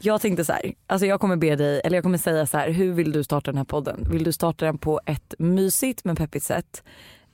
[0.00, 2.70] Jag tänkte så här, alltså jag kommer be dig, eller jag kommer säga så här,
[2.70, 4.06] hur vill du starta den här podden?
[4.10, 6.82] Vill du starta den på ett mysigt men peppigt sätt?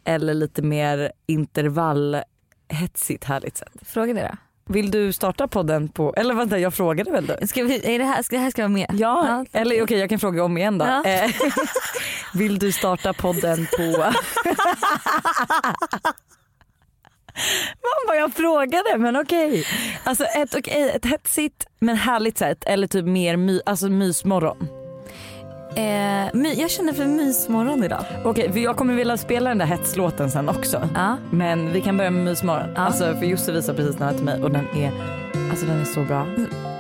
[0.05, 3.73] Eller lite mer intervallhetsigt härligt sätt?
[3.83, 4.37] Fråga det då.
[4.73, 7.47] Vill du starta podden på, eller vänta jag frågade väl då?
[7.47, 8.91] Ska vi, är det, här, ska det här ska vara med?
[8.93, 10.85] Ja, eller okej jag kan fråga om igen då.
[10.85, 11.05] Ja.
[11.05, 11.31] Eh,
[12.35, 14.05] Vill du starta podden på...
[17.83, 19.65] Mamma jag frågade men okej.
[20.05, 24.69] Alltså ett, okej, ett hetsigt men härligt sätt eller typ mer my, alltså mysmorgon.
[25.77, 28.05] Eh, my, jag känner för mysmorgon idag.
[28.25, 30.89] Okej för jag kommer vilja spela den där hetslåten sen också.
[30.95, 31.17] Ja.
[31.31, 32.69] Men vi kan börja med mysmorgon.
[32.75, 32.81] Ja.
[32.81, 34.93] Alltså för Josse visade precis den här till mig och den är,
[35.51, 36.27] alltså den är så bra.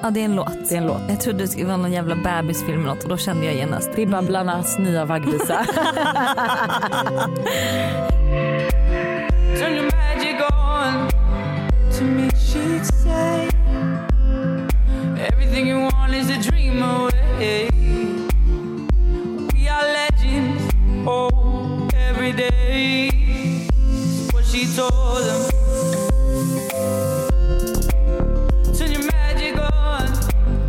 [0.02, 0.68] ja det är en låt.
[0.68, 1.02] Det är en låt.
[1.08, 3.90] Jag trodde det skulle vara någon jävla bebisfilm eller något och då kände jag genast.
[3.96, 5.66] Det är Babblarnas nya vaggvisa.
[10.84, 11.08] On.
[11.92, 13.48] To me, she'd say,
[15.16, 17.70] Everything you want is a dream away.
[19.54, 20.62] We are legends,
[21.06, 23.08] oh, every day.
[24.32, 25.53] What she told them.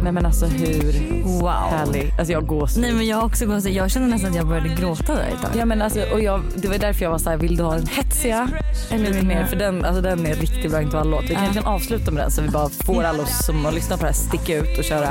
[0.06, 1.50] Nej men alltså hur Wow.
[1.50, 2.14] härlig.
[2.18, 2.78] Alltså jag gås.
[2.78, 5.52] Nej men jag också gått, jag känner nästan att jag började gråta där ett tag.
[5.56, 7.74] Ja men alltså och jag, det var därför jag var så här, vill du ha
[7.76, 8.48] den hetsiga
[8.92, 11.24] eller lite mer för den, alltså den är riktigt bra intervalllåt.
[11.30, 14.00] Vi kanske kan avsluta med den så vi bara får alla oss som har lyssnat
[14.00, 15.10] på det här sticka ut och köra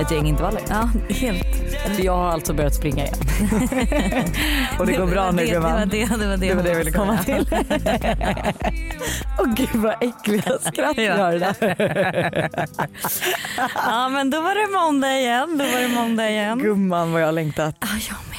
[0.00, 0.60] ett gäng intervaller.
[0.68, 1.46] Ja helt.
[1.96, 3.18] För jag har alltså börjat springa igen.
[4.78, 5.88] och det går bra nu det, det, var gumman.
[5.88, 7.48] det, det var det, Det var det jag ville komma till.
[9.38, 12.48] Åh gud vad äckliga skratt jag har det där.
[13.86, 15.58] Ja men då var det måndag igen.
[15.58, 16.58] Då var det måndag igen.
[16.58, 17.76] Gumman vad jag har längtat.
[17.80, 18.36] Ja jag med.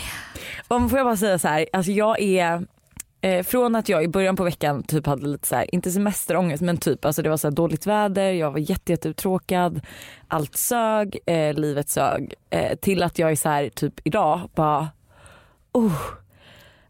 [0.68, 2.66] Om får jag bara säga så här, alltså jag är
[3.22, 6.64] eh, från att jag i början på veckan typ hade lite så här, inte semesterångest
[6.64, 9.82] men typ alltså det var så här dåligt väder, jag var jätte, jätte uttråkad,
[10.28, 14.90] allt sög, eh, livet sög eh, till att jag är så här typ idag bara
[15.72, 16.02] oh,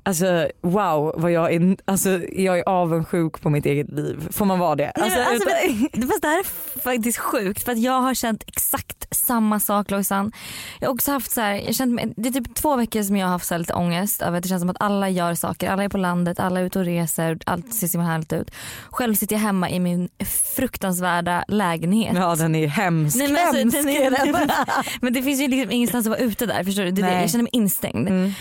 [0.07, 4.27] Alltså wow vad jag är, alltså jag är avundsjuk på mitt eget liv.
[4.31, 4.91] Får man vara det?
[4.97, 5.49] Nej, men, alltså,
[5.93, 9.91] utan- fast det här är faktiskt sjukt för att jag har känt exakt samma sak
[9.91, 10.31] Lojsan.
[10.79, 13.27] Jag har också haft så här, jag känt, det är typ två veckor som jag
[13.27, 15.69] har haft så här lite ångest över att det känns som att alla gör saker.
[15.69, 18.51] Alla är på landet, alla är ute och reser, allt ser så härligt ut.
[18.89, 20.09] Själv sitter jag hemma i min
[20.55, 22.15] fruktansvärda lägenhet.
[22.15, 23.17] ja den är hemsk.
[23.17, 26.45] Nej, men, alltså, hemsk den är men det finns ju liksom ingenstans att vara ute
[26.45, 26.63] där.
[26.63, 26.91] Förstår du?
[26.91, 27.21] Det, det.
[27.21, 28.07] Jag känner mig instängd.
[28.07, 28.33] Mm.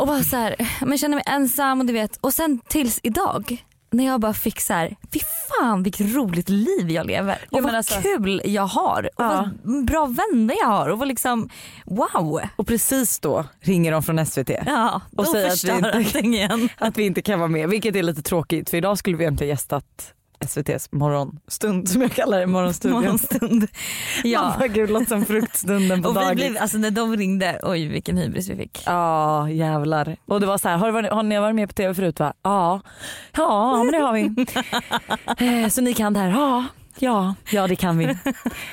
[0.00, 0.56] Och bara så här,
[0.86, 2.16] men känner mig ensam och du vet.
[2.20, 6.90] Och sen tills idag när jag bara fick så här, fy fan vilket roligt liv
[6.90, 7.38] jag lever.
[7.50, 9.02] Och men vad alltså- kul jag har.
[9.16, 9.48] Och Ja.
[9.62, 10.88] vad bra vänner jag har.
[10.88, 11.48] Och vad liksom,
[11.84, 12.40] wow.
[12.56, 14.50] Och precis då ringer de från SVT.
[14.66, 16.68] Ja, Och säger att vi inte- igen.
[16.78, 19.48] att vi inte kan vara med, vilket är lite tråkigt för idag skulle vi egentligen
[19.48, 20.14] gästat
[20.44, 23.00] SVTs morgonstund som jag kallar det, morgonstudion.
[23.00, 23.66] Morgonstund.
[24.24, 24.54] Ja.
[24.58, 26.34] Vad gud, låter som fruktstunden på Och vi dagis.
[26.48, 28.82] blev, alltså när de ringde, oj vilken hybris vi fick.
[28.86, 30.16] Ja jävlar.
[30.26, 32.20] Och det var så här, har, du varit, har ni varit med på tv förut
[32.20, 32.32] va?
[32.42, 32.80] Ja.
[33.36, 34.46] Ja men det har vi.
[35.64, 36.28] eh, så ni kan det här?
[36.30, 36.64] Ja.
[36.98, 38.16] Ja, ja det kan vi.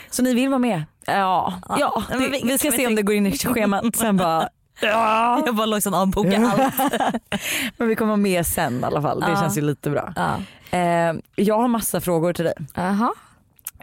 [0.09, 0.83] Så ni vill vara med?
[1.05, 2.03] Ja, ja.
[2.09, 3.95] Det, vi- vi ska se om det går in i schemat.
[3.95, 4.49] Sen bara
[4.81, 5.41] ja.
[5.45, 6.93] Jag bara liksom avboka allt.
[7.77, 9.19] Men vi kommer vara med sen i alla fall.
[9.19, 9.41] Det Ja.
[9.41, 10.13] känns ju lite bra.
[10.15, 10.35] Ja.
[10.77, 12.53] Eh, jag har massa frågor till dig.
[12.75, 13.13] Jaha.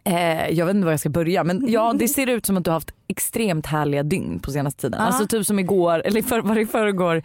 [0.05, 2.65] Eh, jag vet inte var jag ska börja men ja det ser ut som att
[2.65, 5.01] du har haft extremt härliga dygn på senaste tiden.
[5.01, 7.23] Alltså typ som igår, eller för, var det förrgår.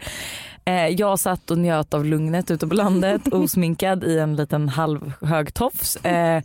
[0.70, 5.54] Eh, jag satt och njöt av lugnet ute på landet osminkad i en liten halvhög
[5.54, 5.96] tofs.
[5.96, 6.42] Eh,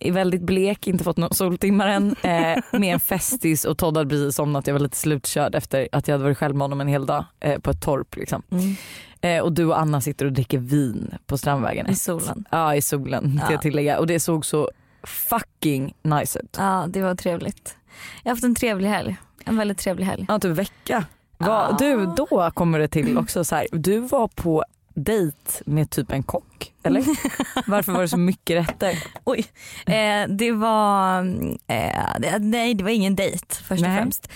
[0.00, 2.16] är väldigt blek, inte fått några soltimmar än.
[2.22, 4.66] Eh, med en festis och Todd hade precis somnat.
[4.66, 7.24] Jag var lite slutkörd efter att jag hade varit själv med honom en hel dag
[7.40, 8.16] eh, på ett torp.
[8.16, 8.42] Liksom.
[8.50, 8.74] Mm.
[9.20, 11.90] Eh, och du och Anna sitter och dricker vin på Strandvägen.
[11.90, 12.44] I solen.
[12.50, 13.52] Ja i solen Ja.
[13.52, 13.98] jag tillägga.
[13.98, 14.70] Och det såg så
[15.02, 16.56] fucking nice ut.
[16.58, 17.76] Ja det var trevligt.
[18.22, 19.16] Jag har haft en trevlig helg.
[19.44, 20.26] En väldigt trevlig helg.
[20.28, 21.04] Ja, typ vecka.
[21.38, 21.76] Va, Ja.
[21.78, 23.66] Du, då kommer det till också så här.
[23.72, 24.64] Du var på
[24.94, 25.36] dejt
[25.66, 27.04] med typ en kock, eller?
[27.70, 29.02] Varför var det så mycket rätter?
[29.24, 29.46] Oj.
[29.86, 31.18] Eh, det var,
[31.66, 33.98] eh, nej det var ingen dejt först och Nej.
[33.98, 34.28] främst.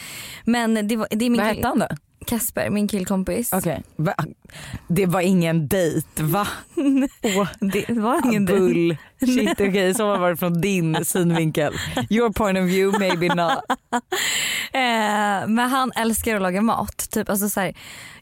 [0.45, 1.87] Men det, var, det är min Vad hette han då?
[2.27, 3.53] Kasper, min killkompis.
[3.53, 3.83] Okej.
[3.97, 4.15] Va?
[4.89, 6.47] Det var ingen dejt, va?
[7.23, 8.97] Åh, Det var ingen bull.
[9.21, 11.75] Shit, okej så var det från din synvinkel.
[12.11, 13.59] Your point of view, maybe not.
[14.73, 17.11] Eh, men han älskar att laga mat.
[17.11, 17.75] Typ, alltså, så här,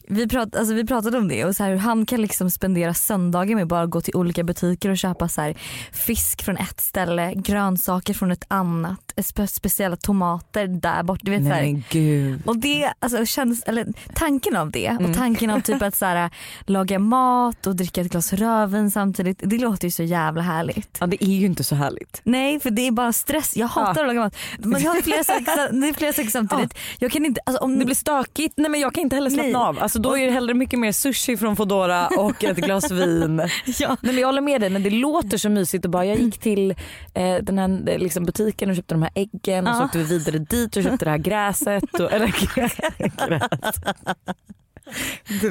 [0.08, 2.94] vi, prat, alltså, vi pratade om det och så här, hur han kan liksom spendera
[2.94, 5.54] söndagar med att bara gå till olika butiker och köpa så här,
[5.92, 11.18] fisk från ett ställe, grönsaker från ett annat, spe, speciella tomater där bort.
[11.22, 12.42] Du vet, så här, Nej men gud.
[12.46, 16.30] Och det, alltså, känns, eller, tanken av det och tanken av typ att så här,
[16.66, 20.96] laga mat och dricka ett glas rödvin samtidigt, det låter ju så jävla härligt.
[21.00, 22.20] Ja det är ju inte så härligt.
[22.24, 23.56] Nej för det är bara stress.
[23.56, 24.00] Jag hatar Ja.
[24.00, 24.36] att laga mat.
[24.58, 26.74] Men jag har flera saker, det är flera saker samtidigt.
[26.98, 29.58] Jag kan inte, alltså, om Det blir stökigt, nej men jag kan inte heller slappna
[29.58, 29.68] Nej.
[29.68, 29.78] av.
[29.82, 33.42] Alltså då är det hellre mycket mer sushi från Foodora och ett glas vin.
[33.78, 33.88] ja.
[33.88, 36.38] Nej, men jag håller med dig men det låter så mysigt och bara jag gick
[36.38, 36.70] till
[37.14, 40.38] eh, den här liksom, butiken och köpte de här äggen och så åkte vi vidare
[40.38, 41.94] dit och köpte det här gräset.
[42.00, 42.76] Och, eller gräs.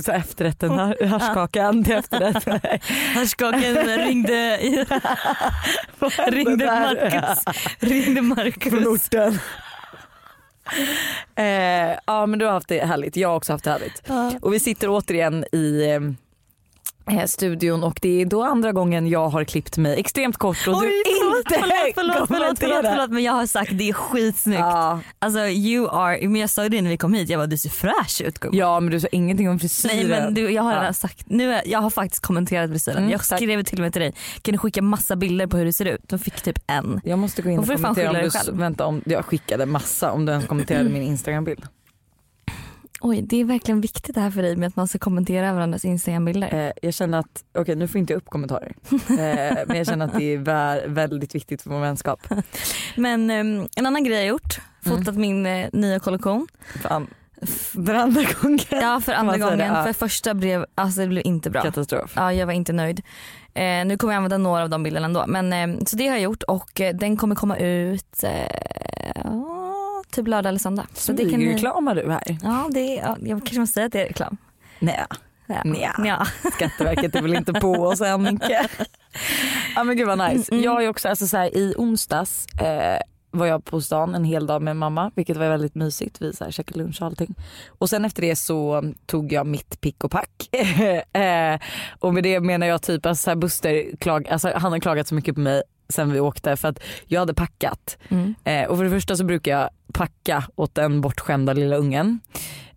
[0.05, 2.59] Så här efterrätten, här- haschkakan till efterrätten.
[3.13, 4.57] Härskaken ringde,
[6.27, 7.43] ringde Marcus.
[7.79, 8.73] Ringde Marcus.
[8.73, 9.39] Från orten.
[11.35, 14.03] Eh, ja men du har haft det härligt, jag har också haft det härligt.
[14.07, 14.31] Ja.
[14.41, 15.99] Och vi sitter återigen i eh,
[17.27, 20.87] studion och det är då andra gången jag har klippt mig extremt kort och Oj,
[21.05, 24.59] du förlåt, inte förlåt, förlåt, förlåt, förlåt, förlåt men jag har sagt det är skitsnyggt.
[24.59, 24.99] Ja.
[25.19, 27.69] Alltså you are, men jag sa det när vi kom hit, jag bara du ser
[27.69, 28.57] fräsch ut gumman.
[28.57, 29.95] ja men du sa ingenting om frisyren.
[29.97, 30.79] Nej men du, jag har Ja.
[30.79, 32.97] redan sagt, nu jag har faktiskt kommenterat frisyren.
[32.97, 33.37] Mm, jag tack.
[33.39, 35.85] skrev till och med till dig, kan du skicka massa bilder på hur det ser
[35.85, 36.01] ut?
[36.03, 37.01] De fick typ en.
[37.03, 38.57] Jag måste gå in och du fan kommentera om du, själv.
[38.57, 41.63] vänta, om, jag skickade massa om du ens kommenterade min instagrambild.
[43.01, 45.85] Oj det är verkligen viktigt det här för dig med att man ska kommentera varandras
[45.85, 46.53] instagrambilder.
[46.67, 48.73] Eh, jag känner att, okej nu får inte jag upp kommentarer.
[48.91, 52.19] Eh, men jag känner att det är vä- väldigt viktigt för vår vänskap.
[52.97, 54.97] Men ehm, en annan grej jag gjort, Mm.
[54.99, 56.47] fotat min eh, nya kollektion.
[56.81, 57.07] Fan.
[57.73, 58.59] Den andra gången.
[58.69, 59.39] Ja för andra det?
[59.39, 59.83] gången, Ja.
[59.83, 61.61] för första blev, alltså det blev inte bra.
[61.61, 62.13] Katastrof.
[62.15, 63.01] Ja jag var inte nöjd.
[63.53, 65.23] Eh, nu kommer jag använda några av de bilderna ändå.
[65.27, 69.31] Men, eh, så det har jag gjort och eh, den kommer komma ut eh,
[70.11, 70.85] typ lördag eller söndag.
[71.05, 71.29] Kan ni...
[71.29, 72.37] Smygreklamar du här?
[72.43, 74.37] Ja, det är, ja, jag kanske måste säga att det är reklam.
[74.79, 75.05] Nej,
[75.47, 75.61] Ja.
[75.63, 75.95] Nja.
[76.05, 76.25] Ja.
[76.51, 78.39] Skatteverket är väl inte på oss än.
[79.75, 80.51] Ja men gud vad nice.
[80.51, 80.63] Mm, mm.
[80.63, 83.01] Jag ju också, alltså så här, i onsdags eh,
[83.31, 86.21] var jag på stan en hel dag med mamma vilket var väldigt mysigt.
[86.21, 87.35] Vi så här, käkade lunch och allting.
[87.67, 90.49] Och sen efter det så tog jag mitt pick och pack.
[91.15, 91.59] eh,
[91.99, 95.07] och med det menar jag typ att så här, Buster klag, alltså, han har klagat
[95.07, 97.97] så mycket på mig sen vi åkte för att jag hade packat.
[98.09, 98.35] Mm.
[98.43, 102.19] Eh, och för det första så brukar jag packa åt den bortskämda lilla ungen.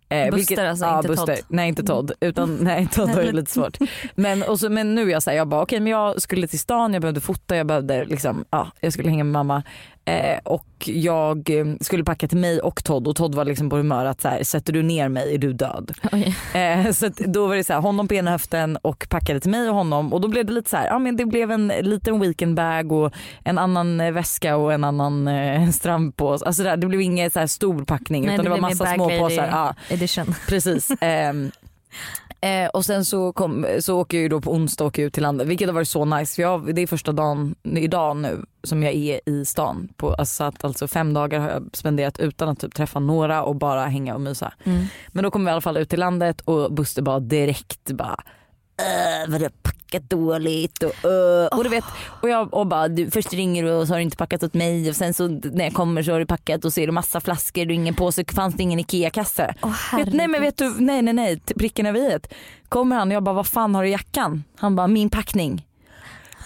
[0.09, 1.25] Eh, Buster alltså, ja, inte Buster.
[1.25, 1.29] Todd.
[1.29, 1.45] Mm.
[1.49, 3.77] Nej inte Todd, utan nej Todd har ju lite svårt.
[4.15, 6.59] Men, och så, men nu är jag såhär, jag bara okej men jag skulle till
[6.59, 9.63] stan, jag behövde fota, jag behövde liksom, ja jag skulle hänga med mamma.
[10.05, 13.77] Eh, och jag eh, skulle packa till mig och Todd och Todd var liksom på
[13.77, 15.91] humör att så här, sätter du ner mig är du död.
[16.53, 19.69] Eh, så då var det så här, honom på ena höften och packade till mig
[19.69, 22.19] och honom och då blev det lite så här, ja men det blev en liten
[22.19, 23.13] weekendbag och
[23.43, 26.45] en annan eh, väska och en annan eh, strandpåse.
[26.45, 28.75] Alltså där, det blev ingen så här stor packning Nej, utan det, var blev mer
[28.75, 29.47] massa små påsar.
[29.51, 30.35] Ja, Edition.
[30.47, 30.91] precis.
[32.41, 35.13] Eh, och sen så, kom, så åker jag ju då på onsdag åker jag ut
[35.13, 38.45] till landet vilket har varit så nice för jag, det är första dagen idag nu
[38.63, 39.89] som jag är i stan.
[39.97, 43.43] På, alltså, så att, alltså fem dagar har jag spenderat utan att typ träffa några
[43.43, 44.53] och bara hänga och mysa.
[44.63, 44.85] Mm.
[45.07, 48.23] Men då kom vi i alla fall ut till landet och Buster bara direkt bara
[48.77, 49.49] äh, vadå
[49.91, 51.57] packat dåligt och uh.
[51.57, 51.83] och du vet
[52.21, 54.53] och jag och bara du, först ringer du och så har du inte packat åt
[54.53, 56.91] mig och sen så när jag kommer så har du packat och så är det
[56.91, 59.53] massa flaskor och ingen påse fanns det ingen IKEA-kasse.
[59.61, 62.19] Åh, Vet, nej men vet du, nej nej nej pricken över i
[62.69, 64.43] Kommer han och jag bara vad fan har du i jackan?
[64.57, 65.65] Han bara min packning.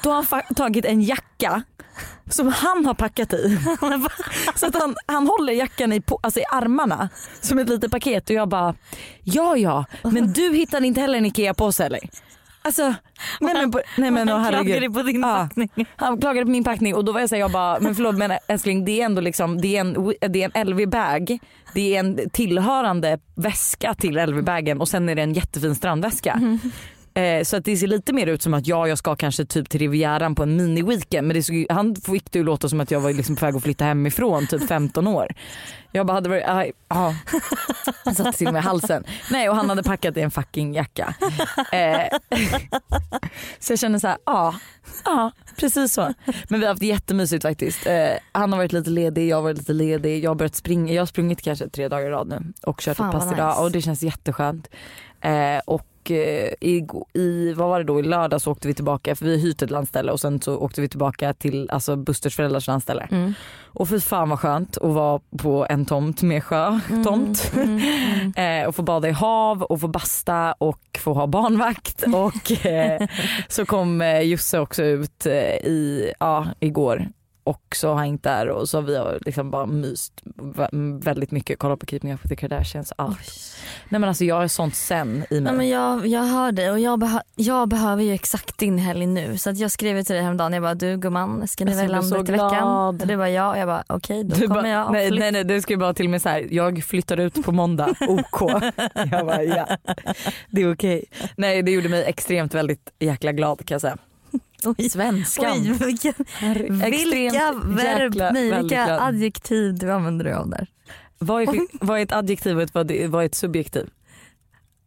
[0.03, 1.63] Då har han tagit en jacka
[2.30, 3.59] som han har packat i.
[4.56, 7.09] Så att han, han håller jackan i, alltså i armarna
[7.41, 8.75] som ett litet paket och jag bara
[9.24, 12.00] ja ja men du hittade inte heller en IKEA-påse eller?
[12.65, 12.94] Alltså
[13.39, 15.27] nej men, nej men åh, Han klagade på din Ja.
[15.50, 15.69] packning.
[15.95, 18.31] Han klagade på min packning och då var jag såhär, jag bara, men förlåt men
[18.47, 21.39] älskling det är ändå liksom, det är en, det är en LV-bag,
[21.73, 26.60] det är en tillhörande väska till LV-bagen och sen är det en jättefin strandväska.
[27.15, 29.69] Eh, så att det ser lite mer ut som att ja, jag ska kanske typ
[29.69, 32.91] till Rivieran på en mini-weekend men det såg, han fick det ju låta som att
[32.91, 35.27] jag var liksom på väg att flytta hemifrån typ 15 år.
[35.91, 37.15] Jag bara hade varit, aj, ja.
[38.05, 39.03] Han satte sig med halsen.
[39.31, 41.15] Nej och han hade packat i en fucking jacka.
[41.72, 42.17] Eh,
[43.60, 44.55] så jag känner så här, ja,
[45.05, 46.13] ja precis så.
[46.50, 47.88] Men vi har haft jättemysigt faktiskt.
[47.88, 50.24] Eh, han har varit lite ledig, jag har varit lite ledig.
[50.24, 52.98] Jag har börjat springa, jag har sprungit kanske tre dagar i rad nu och kört
[52.98, 53.62] Fan, ett pass idag nice.
[53.62, 54.67] och det känns jätteskönt.
[55.22, 59.15] Eh, och eh, i, i, vad var det då, i lördag så åkte vi tillbaka
[59.15, 62.35] för vi har hyrt ett landställe och sen så åkte vi tillbaka till alltså Busters
[62.35, 63.07] föräldrars landställe.
[63.12, 63.33] Mm.
[63.65, 67.51] Och fy fan vad skönt att vara på en tomt med sjö, tomt.
[67.55, 68.33] Mm, mm, mm.
[68.45, 72.03] Eh, och få bada i hav och få basta och få ha barnvakt.
[72.13, 73.07] Och eh,
[73.47, 77.07] så kom eh, Jusse också ut eh, i, ja, igår
[77.46, 81.60] och så har hängt där och så har vi liksom bara myst vä- väldigt mycket,
[81.60, 82.94] kollat på Keeping Up With The Kardashians.
[82.98, 83.56] Allt.
[83.90, 85.42] Nej men alltså jag är sånt sen i mig.
[85.42, 89.06] Nej, men jag, jag hör dig och jag, beha- jag behöver ju exakt din helg
[89.06, 89.38] nu.
[89.38, 91.88] Så att jag skrev till dig häromdagen, jag bara du gumman ska ni vara i
[91.88, 92.88] landet i veckan?
[92.88, 94.92] Och du bara ja och jag bara okej då Du kommer bara, jag.
[94.92, 97.88] nej, nej nej du ju bara till med så här, jag flyttar ut på måndag,
[98.08, 98.42] OK.
[99.12, 99.68] jag bara ja,
[100.50, 101.06] det är okej.
[101.38, 103.98] Nej det gjorde mig extremt väldigt jäkla glad kan jag säga.
[104.65, 105.51] Oj, Svenskan.
[105.51, 106.13] oj vilka,
[106.89, 110.67] vilka verb, nej, vilka adjektiv du använder dig av där.
[111.17, 112.74] Vad är, vad är ett adjektiv och ett-
[113.10, 113.89] vad är ett subjektiv?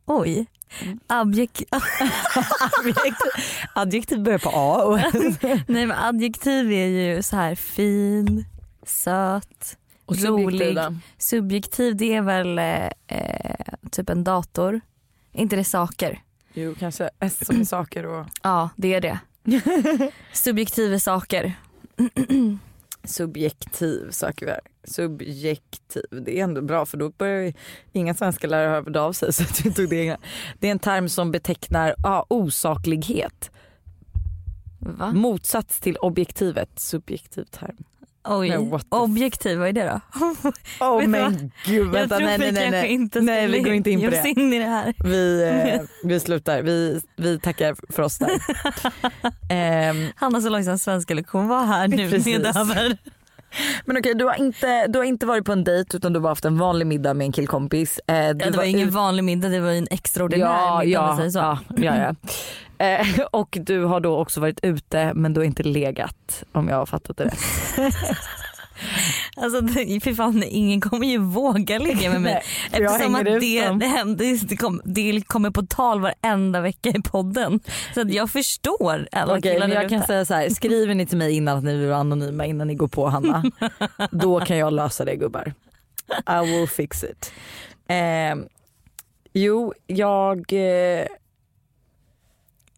[0.06, 0.47] Oj.
[1.08, 1.62] Abjek-
[3.75, 4.82] Adjektiv börjar på A.
[4.85, 4.99] Och
[5.68, 8.44] nej men adjektiv är ju så här fin,
[8.87, 9.76] söt,
[10.08, 10.78] rolig.
[11.18, 12.88] Subjektiv det är väl eh,
[13.90, 14.80] typ en dator.
[15.32, 16.20] Är inte det saker?
[16.54, 19.18] Jo kanske S som är saker och Ja det är det.
[20.33, 21.52] Subjektiv är saker.
[23.05, 24.61] subjektiv söker vi här.
[24.85, 27.52] Subjektiv, det är ändå bra för då börjar
[27.93, 30.17] inga svenska lärare höra av sig så att vi tog det.
[30.59, 33.50] Det är en term som betecknar ja, osaklighet.
[34.81, 35.12] Va?
[35.12, 37.76] Motsats till objektivet, subjektiv term.
[38.28, 38.50] Oj.
[38.50, 40.00] The Objektiv, vad är det då?
[41.00, 42.70] Du men gud Jag vänta tror nej nej nej.
[42.70, 42.88] nej.
[42.88, 44.28] inte Nej, vi går inte in på det.
[44.28, 44.94] in i det här.
[45.04, 45.42] Vi,
[45.75, 48.30] eh, vi slutar, vi, vi tackar för oss där.
[49.50, 52.38] Ehm, Hanna så långsam svenska lektion var här nu Precis.
[53.87, 56.28] men okej du, har inte, du har inte varit på en dejt utan du har
[56.28, 58.00] haft en vanlig middag med en killkompis.
[58.06, 61.04] Eh, Ja, det var ingen ut- vanlig middag, det var en extraordinär ja, middag om
[61.04, 61.38] ja, man säger så.
[61.38, 62.14] ja, ja, ja.
[62.78, 66.76] Eh, och du har då också varit ute men du har inte legat om jag
[66.76, 67.94] har fattat det rätt.
[69.37, 69.62] Alltså
[70.02, 72.32] fy fan, ingen kommer ju våga ligga med mig.
[72.73, 73.38] Nej, Eftersom att det,
[73.78, 77.61] det, händer, det, kom, det kommer på tal varenda vecka i podden.
[77.94, 81.06] Så att jag förstår alla Okej killar men jag kan säga så här, skriver ni
[81.06, 83.44] till mig innan att ni vill vara anonyma innan ni går på Hanna.
[84.11, 85.52] då kan jag lösa det gubbar.
[86.26, 87.32] I will fix it.
[87.88, 88.37] Eh,
[89.32, 91.06] jo jag eh,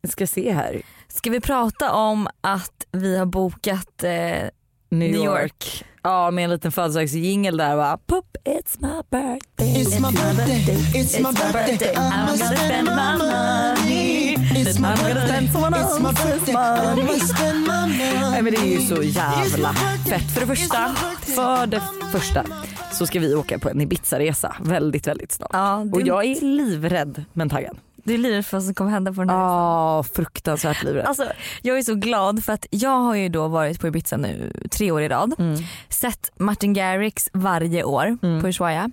[0.08, 0.82] ska se här.
[1.08, 4.50] Ska vi prata om att vi har bokat eh, New,
[4.90, 5.40] New York.
[5.42, 5.84] York.
[6.02, 7.98] Ja med en liten födelsedagsjingel där va.
[8.06, 9.82] Pop, it's my birthday.
[9.82, 14.34] It's my birthday, it's my birthday, I'm gonna spend my money.
[14.34, 18.42] It's my birthday, it's my birthday, I'm gonna spend my Nej money.
[18.42, 19.72] men det är ju så jävla
[20.08, 20.30] fett.
[20.34, 20.88] För det första,
[21.36, 22.44] för det första
[22.92, 25.50] så ska vi åka på en Ibiza-resa väldigt väldigt snart.
[25.52, 27.78] Ja, du, Och jag är livrädd men taggad.
[28.04, 31.06] Du är livrädd för vad som kommer hända på den här Ja, fruktansvärt livrädd.
[31.06, 31.24] Alltså,
[31.62, 34.90] jag är så glad för att jag har ju då varit på Ibiza nu tre
[34.90, 35.34] år i rad.
[35.38, 35.56] Mm.
[35.88, 38.40] Sett Martin Garrix varje år Mm.
[38.42, 38.90] på Ushuaia.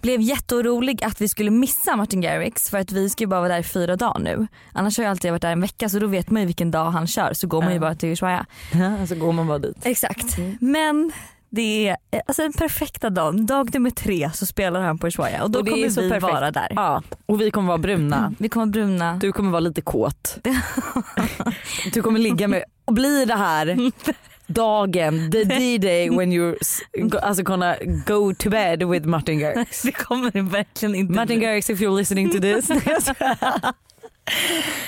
[0.00, 3.52] Blev jätteorolig att vi skulle missa Martin Garrix för att vi ska ju bara vara
[3.52, 4.46] där i fyra dagar nu.
[4.72, 6.90] Annars har jag alltid varit där en vecka så då vet man ju vilken dag
[6.90, 8.46] han kör så går man ju bara till Ushuaia.
[9.08, 9.76] så går man bara dit.
[9.86, 10.36] Exakt.
[10.60, 11.12] Men
[11.50, 13.46] det är eh, alltså den perfekta dagen.
[13.46, 16.22] Dag nummer tre så spelar han på Ushuaia och då Och kommer vi perfekt.
[16.22, 16.68] vara där.
[16.76, 18.34] Ja, och vi kommer vara bruna.
[18.38, 19.14] Vi kommer bruna.
[19.20, 20.38] Du kommer vara lite kåt.
[21.92, 23.76] Du kommer ligga med, och blir det här
[24.46, 27.76] dagen, the D-day when you're alltså gonna
[28.06, 29.82] go to bed with Martin Garrix.
[29.82, 31.40] Det kommer det verkligen inte Martin.
[31.40, 32.68] Garrix if you're listening to this.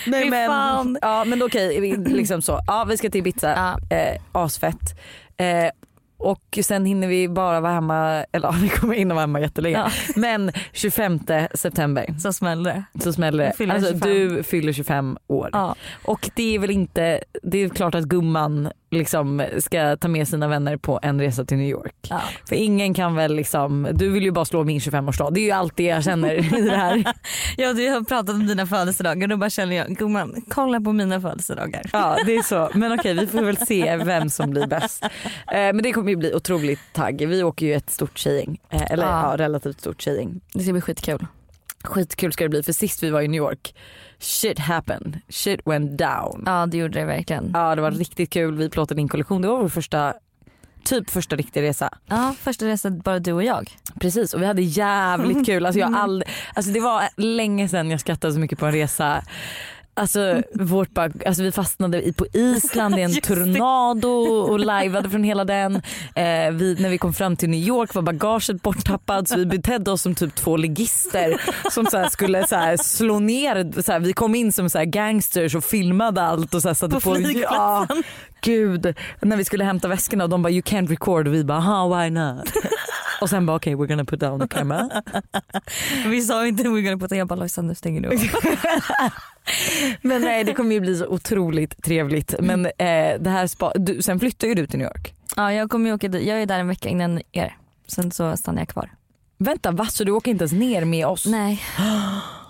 [0.06, 0.98] Nej, men, fan.
[1.02, 2.60] ja, men okej, liksom så.
[2.66, 3.50] Ja, vi ska till Ibiza.
[3.90, 3.96] Ja.
[3.96, 4.98] Eh, asfett.
[5.36, 5.70] Eh,
[6.20, 9.76] och sen hinner vi bara vara hemma, eller ja, vi kommer hinna vara hemma jättelänge.
[9.78, 9.90] Ja.
[10.16, 11.20] Men 25
[11.54, 13.02] september Så smäller det.
[13.02, 13.72] så smäller det.
[13.72, 14.08] Alltså, 25.
[14.08, 15.50] du fyller 25 år.
[15.52, 15.74] Ja.
[16.04, 20.48] Och det är väl inte, det är klart att gumman liksom ska ta med sina
[20.48, 21.94] vänner på en resa till New York.
[22.08, 22.20] Ja.
[22.48, 25.30] För ingen kan väl liksom, du vill ju bara slå min 25-årsdag.
[25.34, 27.04] Det är ju allt det jag känner i det här.
[27.56, 30.92] Ja du har pratat om dina födelsedagar och då bara känner jag, gumman kolla på
[30.92, 31.82] mina födelsedagar.
[31.92, 32.70] Ja det är så.
[32.74, 35.04] Men okej vi får väl se vem som blir bäst.
[35.04, 35.08] Eh,
[35.52, 37.26] men det kommer ju bli otroligt tagg.
[37.28, 38.60] Vi åker ju ett stort tjejgäng.
[38.70, 39.30] Eh, eller Ja.
[39.30, 39.36] ja.
[39.44, 40.40] relativt stort tjejgäng.
[40.54, 41.26] Det ska bli skitkul.
[41.84, 43.74] Skitkul ska det bli för sist vi var i New York,
[44.20, 45.20] shit happened.
[45.28, 46.42] Shit went down.
[46.46, 47.50] Ja det gjorde det verkligen.
[47.54, 48.56] Ja det var riktigt kul.
[48.56, 49.42] Vi plåtade in kollektion.
[49.42, 50.14] Det var vår första,
[50.84, 51.90] typ första riktiga resa.
[52.06, 53.70] Ja första resan bara du och jag.
[54.00, 55.66] Precis och vi hade jävligt kul.
[55.66, 56.24] Alltså, jag all,
[56.54, 59.22] alltså det var länge sedan jag skrattade så mycket på en resa.
[60.00, 65.24] Alltså, vårt bag, alltså vi fastnade i, på Island i en tornado och lajvade från
[65.24, 65.76] hela den.
[66.14, 69.90] Eh, vi, när vi kom fram till New York var bagaget borttappat så vi betedde
[69.90, 71.40] oss som typ två ligister
[71.70, 73.82] som så skulle så slå ner.
[73.82, 77.20] Så vi kom in som så gangsters och filmade allt och så satte På på.
[77.20, 77.86] Ja,
[78.40, 78.94] gud.
[79.20, 82.02] När vi skulle hämta väskorna och de bara you can't record och vi bara ha
[82.02, 82.52] why not.
[83.20, 85.02] Och sen bara okej okay, we're gonna put down the camera.
[86.06, 88.14] Vi sa inte we're gonna put jag bara Lojsan nu stänger du av.
[90.02, 92.34] Men nej det kommer ju bli så otroligt trevligt.
[92.40, 95.14] Men eh, det här spa, du, sen flyttar ju du till New York.
[95.36, 97.56] Ja jag kommer ju åka dit, jag är där en vecka innan er.
[97.86, 98.90] Sen så stannar jag kvar.
[99.38, 99.86] Vänta va?
[99.86, 101.26] Så du åker inte ens ner med oss?
[101.26, 101.62] Nej.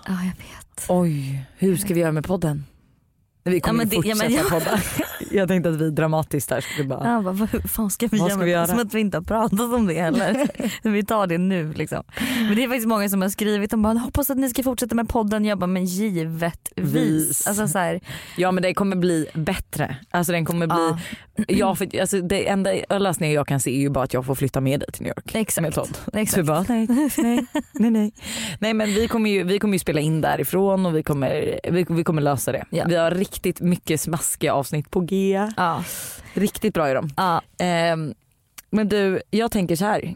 [0.07, 0.85] Ja jag vet.
[0.87, 2.65] Oj, hur ska vi göra med podden?
[3.43, 4.79] Vi kommer men det- ju ja, fortsätta men- podda.
[5.31, 7.07] Jag tänkte att vi dramatiskt där skulle bara...
[7.09, 8.37] Ja, bara, vad fan ska vi Vad göra?
[8.39, 8.67] ska vi göra?
[8.67, 10.47] Som att vi inte har pratat om det heller.
[10.89, 12.03] vi tar det nu liksom.
[12.47, 14.95] Men det är faktiskt många som har skrivit om bara hoppas att ni ska fortsätta
[14.95, 15.45] med podden.
[15.45, 16.95] Jag bara men givetvis.
[16.95, 17.47] Vis.
[17.47, 17.99] Alltså, så här,
[18.37, 19.95] Ja men det kommer bli bättre.
[20.11, 20.75] Alltså den kommer bli...
[20.77, 20.97] ja,
[21.47, 24.35] Ja, för, alltså, det enda lösningen jag kan se är ju bara att jag får
[24.35, 25.35] flytta med dig till New York.
[25.35, 25.61] exakt.
[25.63, 25.97] Med Todd.
[26.13, 26.45] Så exakt.
[26.47, 28.11] bara, nej, nej, nej, nej.
[28.59, 31.85] nej men vi kommer, ju, vi kommer ju spela in därifrån och vi kommer, vi,
[31.89, 32.65] vi kommer lösa det.
[32.69, 32.85] Ja.
[32.87, 35.49] Vi har riktigt mycket smaskiga avsnitt på G.
[35.57, 35.83] Ja,
[36.33, 37.09] Riktigt bra är de.
[37.17, 37.41] ja.
[37.57, 38.13] Ehm,
[38.69, 40.15] men du, jag tänker så här.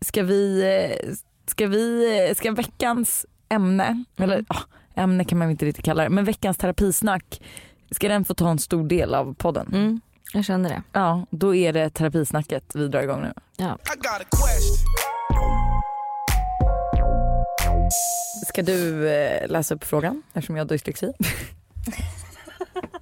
[0.00, 0.64] Ska vi,
[1.46, 4.56] ska vi, ska veckans ämne, eller ja,
[4.94, 7.40] ämne kan man inte riktigt kalla det, men veckans terapisnack,
[7.90, 9.66] ska den få ta en stor del av podden?
[9.72, 10.00] Mm,
[10.32, 10.82] jag känner det.
[10.92, 13.32] Ja, då är det terapisnacket vi drar igång nu.
[13.58, 14.76] I got a question.
[18.48, 21.12] Ska du eh, läsa upp frågan eftersom jag har dyslexi?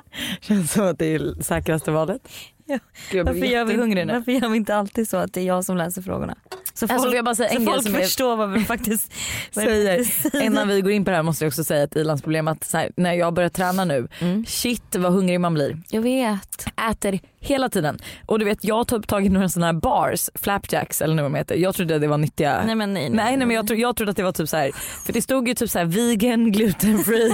[0.40, 2.28] Känns som att det är säkraste valet.
[2.66, 2.78] Ja.
[3.10, 4.12] Gud, Varför gör, vi, jättehungrig nu.
[4.12, 6.34] varför gör vi inte alltid så att det är jag som läser frågorna?
[6.74, 9.12] Så folk, Alltså, jag bara säga en folk som förstår vad vi faktiskt
[9.52, 10.06] säger,
[10.42, 12.76] innan vi går in på det här måste jag också säga ett ilandsproblem att så
[12.78, 14.46] här, när jag börjar träna nu, Mm.
[14.46, 15.82] shit vad hungrig man blir.
[15.90, 16.66] Jag vet.
[16.90, 17.98] Äter hela tiden.
[18.26, 21.34] Och du vet jag har typ tagit några sådana här bars, flapjacks eller vad de
[21.34, 21.54] heter.
[21.56, 22.62] Jag trodde det var nyttiga.
[22.66, 23.10] Nej men nej.
[23.10, 24.70] Nej, nej men jag, tro, jag trodde att det var typ så här,
[25.06, 27.30] för det stod ju typ så här vegan, gluten free.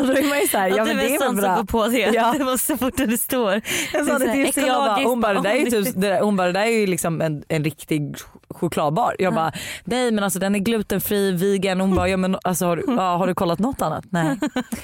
[0.00, 1.61] och då är man ju så här, ja men det är väl bra.
[1.62, 1.98] Går på det.
[1.98, 2.34] Ja.
[2.38, 3.60] Det var så fort det står.
[3.92, 6.36] Jag sa Det det till bara, hon bara, det där är ju typ, det hon
[6.36, 9.16] bara, det där är ju liksom en, en riktig ch- chokladbar.
[9.18, 9.52] Jag bara,
[9.84, 11.80] nej men alltså den är glutenfri, vegan.
[11.80, 14.04] Hon bara, ja men alltså har, du- ja, har du kollat något annat?
[14.10, 14.38] Nej.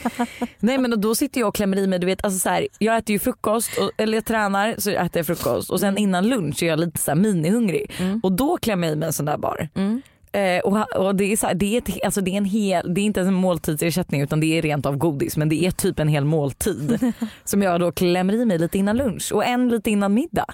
[0.58, 2.97] nej men då sitter jag och klämmer i mig, du vet alltså så här, jag
[2.97, 6.62] äter ju frukost, och, eller jag tränar så äter jag frukost och sen innan lunch
[6.62, 8.20] är jag lite så här minihungrig Mm.
[8.23, 9.68] och då klämmer jag i mig en sån där bar.
[9.75, 10.02] Mm.
[10.38, 12.95] Eh, och, och det, är så här, det, är ett, alltså det är en hel,
[12.95, 15.71] det är inte ens en måltidsersättning utan det är rent av godis men det är
[15.71, 17.12] typ en hel måltid
[17.45, 20.47] som jag då klämmer i mig lite innan lunch och en lite innan middag.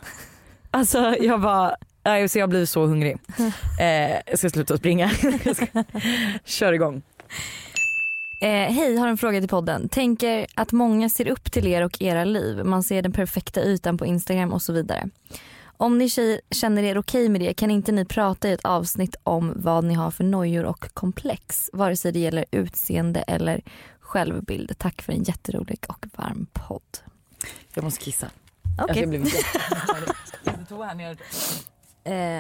[0.71, 1.77] Alltså jag bara,
[2.29, 3.17] så jag blir så hungrig.
[3.81, 5.11] Eh, jag ska sluta springa.
[6.45, 7.03] kör igång.
[8.41, 9.89] Eh, Hej, har en fråga till podden.
[9.89, 12.65] Tänker att många ser upp till er och era liv.
[12.65, 15.09] Man ser den perfekta ytan på Instagram och så vidare.
[15.77, 19.17] Om ni tjejer känner er okej med det kan inte ni prata i ett avsnitt
[19.23, 21.71] om vad ni har för nojor och komplex.
[21.73, 23.63] Vare sig det gäller utseende eller
[24.01, 24.79] självbild.
[24.79, 26.83] Tack för en jätterolig och varm podd.
[27.75, 28.27] Jag måste kissa.
[28.27, 28.75] Okej.
[28.79, 29.49] Alltså, jag blev jätte-
[30.85, 31.17] här nere.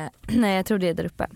[0.04, 1.26] Eh, nej jag tror det är där uppe.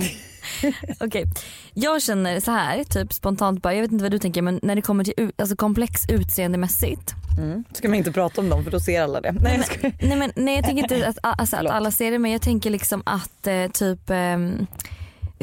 [1.00, 1.24] Okej,
[1.74, 4.74] jag känner så här typ spontant bara, jag vet inte vad du tänker men när
[4.74, 7.14] det kommer till alltså komplex utseendemässigt.
[7.38, 7.64] Mm.
[7.72, 9.32] Ska man inte prata om dem för då ser alla det.
[9.32, 9.92] Nej, jag skojar.
[10.00, 12.70] Nej, men, nej jag tänker inte att, alltså, att alla ser det men jag tänker
[12.70, 14.66] liksom att eh, typ ehm,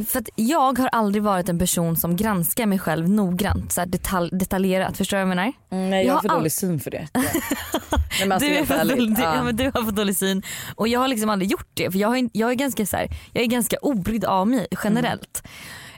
[0.07, 4.29] för att jag har aldrig varit en person som granskar mig själv noggrant, så detalj,
[4.33, 4.97] detaljerat.
[4.97, 5.53] Förstår du vad jag menar?
[5.71, 7.07] Mm, nej, jag Jag har för all- dålig syn för det.
[7.13, 9.35] Nej, alltså, du, är helt för ärligt, dålig, ja.
[9.35, 10.43] ja, men du har för dålig syn
[10.75, 13.07] och jag har liksom aldrig gjort det för jag, har, jag, är, ganska, så här,
[13.33, 15.43] jag är ganska obrydd av mig generellt.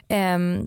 [0.08, 0.66] Ehm,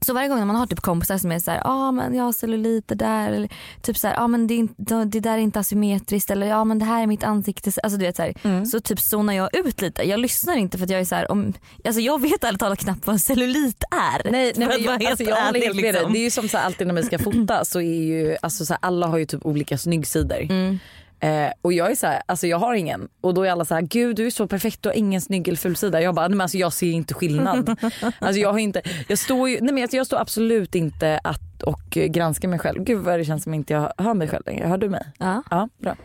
[0.00, 2.24] så varje gång när man har typ kompisar som är så här, ah, men jag
[2.24, 3.48] har celluliter där eller
[3.82, 6.56] typ så här, ah, men det, är inte, det där är inte asymmetriskt eller ja
[6.56, 7.72] ah, men det här är mitt ansikte.
[7.82, 8.66] Alltså du vet så här, Mm.
[8.66, 10.02] så typ zonar jag ut lite.
[10.02, 11.52] Jag lyssnar inte för att jag är så här, om,
[11.84, 14.30] alltså jag vet ärligt talat knappt vad cellulit är.
[14.30, 15.92] Nej, nej men jag, alltså, jag håller helt med dig.
[15.92, 16.12] liksom.
[16.12, 18.64] Det är ju som så här, alltid när vi ska fota så är ju, alltså
[18.66, 20.40] så här, alla har ju typ olika snyggsidor.
[20.42, 20.78] Mm.
[21.20, 23.08] Eh, och jag är så här, alltså jag har ingen.
[23.20, 25.48] Och då är alla så här, gud du är så perfekt du har ingen snygg
[25.48, 26.02] eller ful sida.
[26.02, 27.76] Jag bara, nej men alltså jag ser inte skillnad.
[28.18, 31.62] alltså jag har inte, jag står ju, nej men alltså, jag står absolut inte att
[31.62, 32.84] och granskar mig själv.
[32.84, 34.66] Gud vad det känns som inte jag hör mig själv längre.
[34.66, 35.06] Hör du mig?
[35.18, 35.42] Ja.
[35.50, 35.90] Ja, bra.
[35.90, 35.96] Eh,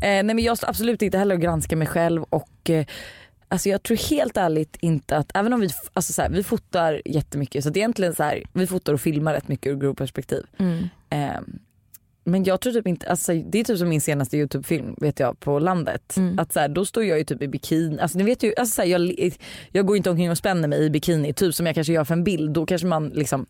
[0.00, 2.86] nej men jag står absolut inte heller och granskar mig själv och eh,
[3.48, 7.02] Alltså jag tror helt ärligt inte att, även om vi, alltså så här, vi fotar
[7.04, 10.46] jättemycket så att egentligen så här, vi fotar och filmar rätt mycket ur grovperspektiv.
[10.58, 10.88] Mm.
[12.26, 15.40] Men jag tror typ inte, alltså det är typ som min senaste Youtube-film vet jag
[15.40, 16.14] på landet.
[16.16, 16.38] Mm.
[16.38, 18.74] Att så här, då står jag ju typ i bikini, alltså ni vet ju, alltså
[18.74, 19.32] så här, jag,
[19.72, 22.14] jag går inte omkring och spänner mig i bikini typ som jag kanske gör för
[22.14, 22.50] en bild.
[22.52, 23.46] Då kanske man liksom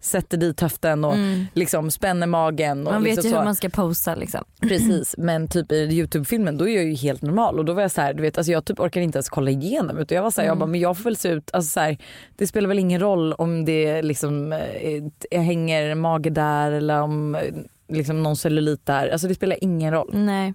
[0.00, 1.44] sätter dit höften och Mm.
[1.54, 2.86] liksom spänner magen.
[2.86, 3.38] Och Man vet liksom ju så.
[3.38, 4.44] hur man ska posa liksom.
[4.60, 7.90] Precis men typ i Youtube-filmen då är jag ju helt normal och då var jag
[7.90, 10.30] så här, du vet alltså jag typ orkar inte ens kolla igenom utan jag var
[10.30, 10.58] så här, jag Mm.
[10.60, 11.98] bara men jag får väl se ut, alltså så här,
[12.36, 17.34] det spelar väl ingen roll om det liksom eh, jag hänger mage där eller om
[17.34, 17.40] eh,
[17.88, 20.10] liksom någon cellulit där, alltså det spelar ingen roll.
[20.12, 20.54] Nej.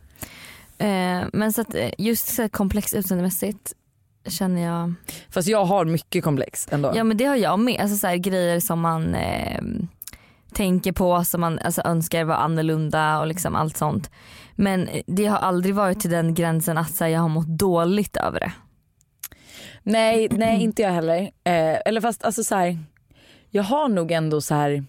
[0.77, 3.73] Eh, men så att eh, just så här komplext utseendemässigt
[4.27, 4.93] känner jag,
[5.29, 6.91] Fast jag har mycket komplex ändå.
[6.95, 7.81] ja men det har jag med.
[7.81, 9.61] Alltså så här grejer som man, eh,
[10.53, 14.11] tänker på som man alltså, önskar var annorlunda och liksom allt sånt.
[14.55, 18.39] Men det har aldrig varit till den gränsen att här, jag har mått dåligt över
[18.39, 18.51] det.
[19.83, 21.21] Nej, nej inte jag heller.
[21.21, 22.79] Eh, eller fast alltså så här,
[23.49, 24.85] jag har nog ändå så här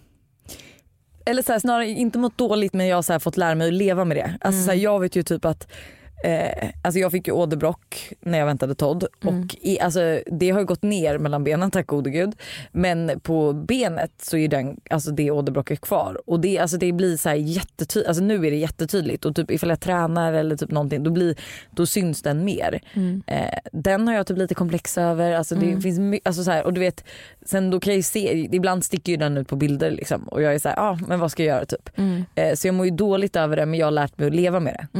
[1.25, 3.67] eller så här, snarare inte mått dåligt men jag har så här, fått lära mig
[3.67, 4.37] att leva med det.
[4.41, 5.67] Alltså, så här, jag vet ju typ att
[6.23, 9.39] Eh, alltså jag fick ju åderbråck när jag väntade Todd Mm.
[9.43, 12.35] och i, alltså, det har ju gått ner mellan benen tack gode gud.
[12.71, 17.17] Men på benet så är den, alltså det åderbråcket kvar och det, alltså det blir
[17.17, 20.71] så här jättetydligt, alltså nu är det jättetydligt och typ ifall jag tränar eller typ
[20.71, 21.35] någonting då, blir,
[21.71, 22.81] då syns den mer.
[22.93, 23.23] Mm.
[23.27, 25.31] Eh, den har jag typ lite komplex över.
[25.31, 27.03] Alltså det finns my- alltså så här, och du vet,
[27.45, 30.55] sen då kan jag se, ibland sticker ju den ut på bilder liksom, och jag
[30.55, 31.89] är så ja ah, men vad ska jag göra typ.
[31.97, 32.25] Mm.
[32.35, 34.59] Eh, så jag mår ju dåligt över det men jag har lärt mig att leva
[34.59, 34.99] med det.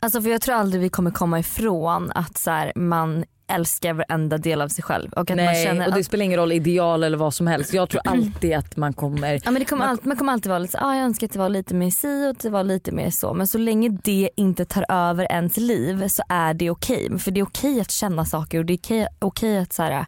[0.00, 4.38] Alltså för jag tror aldrig vi kommer komma ifrån att så här, man älskar varenda
[4.38, 6.52] del av sig själv och att man Nej, känner och det att spelar ingen roll
[6.52, 7.74] ideal eller vad som helst.
[7.74, 10.58] Jag tror alltid att man kommer, Ja, men det kommer alltid, man kommer alltid vara
[10.58, 12.64] lite så, ah, jag önskar att det var lite mer si och att det var
[12.64, 13.34] lite mer så.
[13.34, 17.18] Men så länge det inte tar över ens liv så är det okej.
[17.18, 20.06] För det är okej att känna saker och det är okej, okej att så här,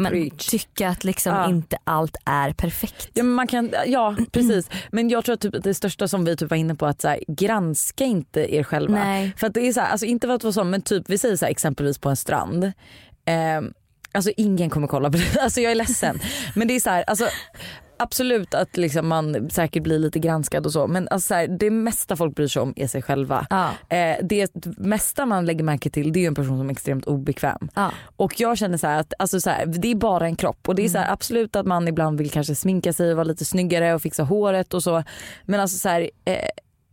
[0.00, 1.48] men, tycka att liksom Ja.
[1.48, 3.08] inte allt är perfekt.
[3.14, 4.70] ja, man kan, ja precis.
[4.92, 7.08] Men jag tror att typ det största som vi typ var inne på att så
[7.08, 9.04] här, granska inte er själva.
[9.04, 9.32] Nej.
[9.36, 11.18] För att det är så här, alltså inte för att vara sån men typ vi
[11.18, 12.64] säger så här, exempelvis på en strand.
[12.64, 13.60] Eh,
[14.12, 15.40] alltså ingen kommer kolla på det.
[15.42, 16.20] Alltså jag är ledsen.
[16.54, 17.28] men det är så här, alltså
[17.98, 21.70] absolut att liksom man säkert blir lite granskad och så men alltså så här, det
[21.70, 23.46] mesta folk bryr sig om är sig själva.
[23.50, 23.96] Ja.
[23.96, 27.68] Eh, det mesta man lägger märke till det är en person som är extremt obekväm.
[27.74, 27.90] Ja.
[28.16, 30.84] Och jag känner så att alltså så här, det är bara en kropp och det
[30.84, 33.94] är så här, absolut att man ibland vill kanske sminka sig och vara lite snyggare
[33.94, 35.02] och fixa håret och så.
[35.44, 36.38] Men alltså så här, eh,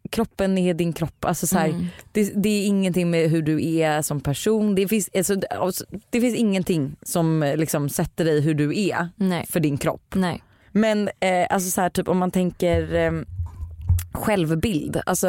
[0.09, 1.25] kroppen är din kropp.
[1.25, 1.85] Alltså så här, Mm.
[2.11, 4.75] det, det är ingenting med hur du är som person.
[4.75, 9.45] Det finns, alltså, det- alltså, finns ingenting som liksom sätter dig hur du är Nej.
[9.49, 10.13] för din kropp.
[10.15, 10.43] Nej.
[10.77, 13.11] Men eh, alltså så här, typ om man tänker eh,
[14.13, 15.01] självbild.
[15.05, 15.27] Alltså,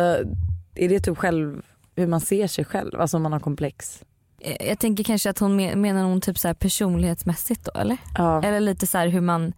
[0.75, 1.63] är det typ själv,
[1.97, 3.01] hur man ser sig själv?
[3.01, 4.03] Alltså om man har komplex.
[4.41, 7.97] Eh, Jag tänker kanske att hon men- menar hon typ så här personlighetsmässigt då eller?
[8.19, 8.43] Ja.
[8.43, 9.53] Eller lite så här hur man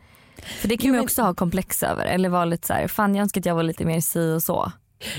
[0.60, 2.72] för det kan Jo, man ju men- också ha komplex över eller vara lite så
[2.72, 4.72] här, fan jag önskar att jag var lite mer si och så.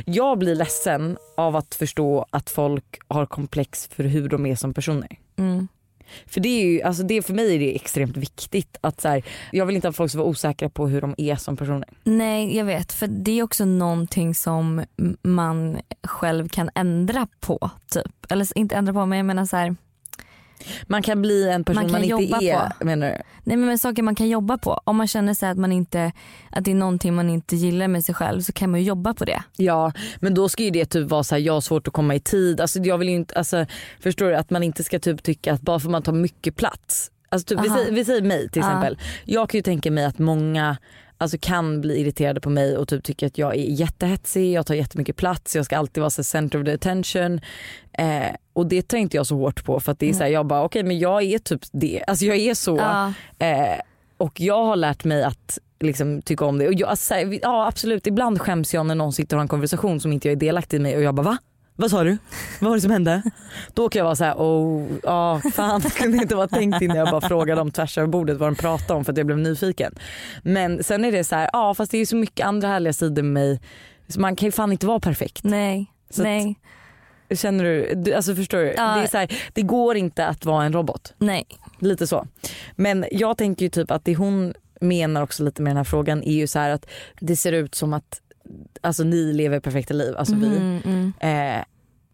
[0.05, 4.73] Jag blir ledsen av att förstå att folk har komplex för hur de är som
[4.73, 5.17] personer.
[5.37, 5.67] Mm.
[6.27, 9.23] För det är ju, alltså det, för mig är det extremt viktigt att så här,
[9.51, 11.89] jag vill inte att folk ska vara osäkra på hur de är som personer.
[12.03, 14.85] Nej jag vet för det är också någonting som
[15.21, 18.31] man själv kan ändra på typ.
[18.31, 19.75] Eller inte ändra på men jag menar så här,
[20.87, 23.17] man kan bli en person Man man, inte jobba är menar du?
[23.43, 24.81] nej men, men saker man kan jobba på.
[24.83, 26.11] Om man känner sig att man inte,
[26.51, 29.13] att det är någonting man inte gillar med sig själv så kan man ju jobba
[29.13, 29.43] på det.
[29.57, 32.15] Ja men då ska ju det typ vara så här, jag har svårt att komma
[32.15, 32.61] i tid.
[32.61, 33.65] Alltså jag vill inte, alltså,
[33.99, 37.11] förstår du att man inte ska typ tycka att bara för man tar mycket plats.
[37.29, 37.77] Alltså typ, vi, Aha.
[37.77, 38.97] säger, vi säger mig till exempel.
[39.25, 40.77] Jag kan ju tänka mig att många
[41.17, 44.75] alltså, kan bli irriterade på mig och typ tycka att jag är jättehetsig, jag tar
[44.75, 47.41] jättemycket plats, jag ska alltid vara så center of the attention.
[47.93, 50.29] Eh, och det tar inte jag så hårt på för att det är så här,
[50.29, 52.03] jag bara okej men jag är typ det.
[52.07, 52.77] Alltså jag är så.
[52.77, 53.13] Ja.
[53.47, 53.79] Eh,
[54.17, 56.67] och jag har lärt mig att liksom, tycka om det.
[56.67, 59.99] Och jag, alltså, ja absolut, ibland skäms jag när någon sitter och har en konversation
[59.99, 61.37] som inte jag är delaktig i och jag bara va?
[61.75, 62.17] Vad sa du?
[62.59, 63.21] Vad var det som hände?
[63.73, 66.97] Då kan jag vara så här, oh, ja fan det kunde inte vara tänkt innan
[66.97, 69.37] jag bara frågade dem tvärs över bordet vad de pratade om för att jag blev
[69.39, 69.95] nyfiken.
[70.43, 73.23] Men sen är det så här, ja fast det är så mycket andra härliga sidor
[73.23, 73.61] med mig.
[74.07, 75.43] Så man kan ju fan inte vara perfekt.
[75.43, 75.85] Nej.
[76.09, 76.55] Så att- nej.
[77.35, 78.13] Känner du?
[78.13, 78.73] alltså förstår du?
[78.77, 78.95] Ja.
[78.95, 81.13] Det, är så här, det går inte att vara en robot.
[81.17, 81.45] Nej.
[81.79, 82.27] Lite så.
[82.75, 86.23] Men jag tänker ju typ att det hon menar också lite med den här frågan
[86.23, 86.85] är ju så här att
[87.19, 88.21] det ser ut som att
[88.81, 90.47] alltså, ni lever perfekta liv, alltså vi.
[90.47, 91.13] Mm, mm.
[91.19, 91.63] Eh,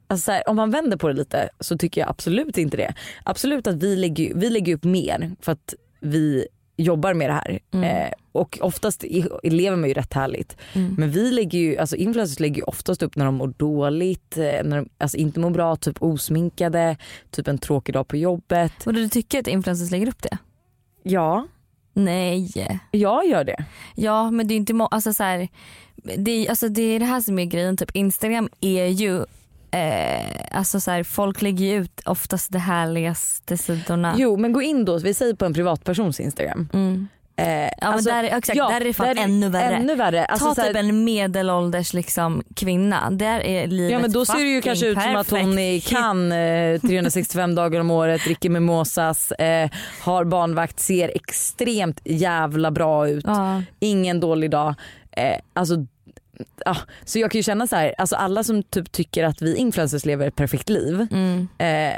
[0.08, 2.93] alltså så här, om man vänder på det lite så tycker jag absolut inte det.
[3.23, 6.47] Absolut att vi lägger, vi lägger upp mer för att vi
[6.78, 7.60] jobbar med det här.
[7.72, 7.84] Mm.
[8.06, 9.04] Eh, och oftast
[9.44, 10.58] lever man ju rätt härligt.
[10.74, 10.96] Mm.
[10.98, 14.44] Men vi lägger ju, alltså influencers lägger ju oftast upp när de mår dåligt, eh,
[14.44, 16.98] när de alltså inte mår bra, typ osminkade,
[17.32, 18.88] typ en tråkig dag på jobbet.
[18.88, 20.38] Och du tycker att influencers lägger upp det?
[21.04, 21.48] Ja,
[21.94, 22.52] Nej.
[22.92, 23.66] jag gör det.
[23.96, 25.48] Ja men det är inte alltså, så här,
[26.18, 27.78] det, är- alltså, det är det här som är grejen.
[27.78, 29.26] Typ, Instagram är ju
[29.71, 34.13] eh, alltså, så här, folk lägger ju ut oftast de härligaste sidorna.
[34.17, 36.69] Jo men gå in då, vi säger på en privatpersons Instagram.
[36.73, 37.08] Mm.
[37.38, 39.75] Eh, Ja alltså, där, exakt, ja, där är det fan där- ännu värre.
[39.75, 40.25] Ännu värre.
[40.25, 43.12] Alltså, Ta så här- typ en medelålders liksom, kvinna.
[43.12, 45.71] Där är livet Ja men då ser det ju kanske ut som att hon är
[45.71, 45.97] i perfekt.
[45.97, 49.69] Cannes eh, 365 dagar om året, dricker mimosas, eh,
[50.01, 53.25] har barnvakt, ser extremt jävla bra ut.
[53.28, 53.62] Ja.
[53.80, 54.73] Ingen dålig dag.
[55.12, 55.75] Eh, alltså,
[56.65, 56.78] ja.
[57.06, 60.06] Så jag kan ju känna så här, alltså alla som typ tycker att vi influencers
[60.06, 61.48] lever ett perfekt liv Mm.
[61.58, 61.93] eh,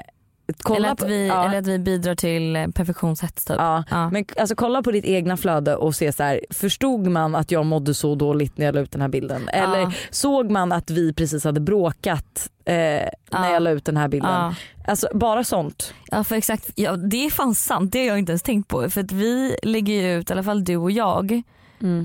[0.75, 1.45] Eller att, på, vi, ja.
[1.45, 3.55] eller att vi bidrar till eh, perfektionshets typ.
[3.59, 4.09] Ja, Ja.
[4.09, 7.65] men alltså kolla på ditt egna flöde och se så här, förstod man att jag
[7.65, 9.49] mådde så dåligt när jag la ut den här bilden?
[9.49, 9.91] Eller Ja.
[10.09, 13.53] såg man att vi precis hade bråkat eh, när Ja.
[13.53, 14.53] jag la ut den här bilden?
[14.87, 15.93] Alltså bara sånt.
[16.11, 17.91] Ja för exakt, ja, det är fan sant.
[17.91, 18.89] Det har jag inte ens tänkt på.
[18.89, 21.41] För att vi lägger ju ut, i alla fall du och jag,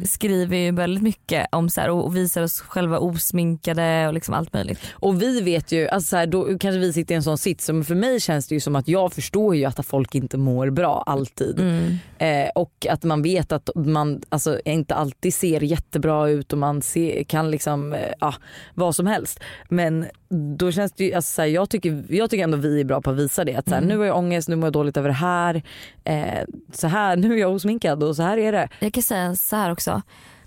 [0.06, 4.52] skriver ju väldigt mycket om så här, och visar oss själva osminkade och liksom allt
[4.52, 4.80] möjligt.
[4.92, 7.68] Och vi vet ju, alltså så här, då kanske vi sitter i en sån sits,
[7.68, 10.70] men för mig känns det ju som att jag förstår ju att folk inte mår
[10.70, 11.60] bra alltid.
[11.60, 11.98] Mm.
[12.18, 16.82] Eh, och att man vet att man alltså, inte alltid ser jättebra ut och man
[16.82, 18.34] ser, kan liksom, eh, ja,
[18.74, 19.40] vad som helst.
[19.68, 20.06] Men
[20.58, 23.00] då känns det ju, alltså, så här, jag, tycker, jag tycker ändå vi är bra
[23.00, 23.54] på att visa det.
[23.54, 23.88] Att, så här, Mm.
[23.88, 25.62] Nu har jag ångest, nu mår jag dåligt över det här.
[26.04, 28.68] Eh, så här nu är jag osminkad och så här är det.
[28.80, 30.02] Jag kan säga så här också.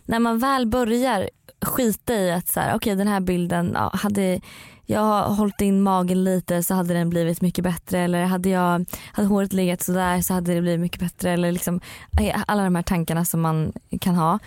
[0.06, 1.30] När man väl börjar
[1.62, 4.40] skita i att så här, okay, den här bilden, ja, hade
[4.86, 9.28] jag hållit in magen lite så hade den blivit mycket bättre eller hade, jag, hade
[9.28, 11.80] håret legat sådär så hade det blivit mycket bättre eller liksom
[12.22, 14.40] eh, alla de här tankarna som man kan ha.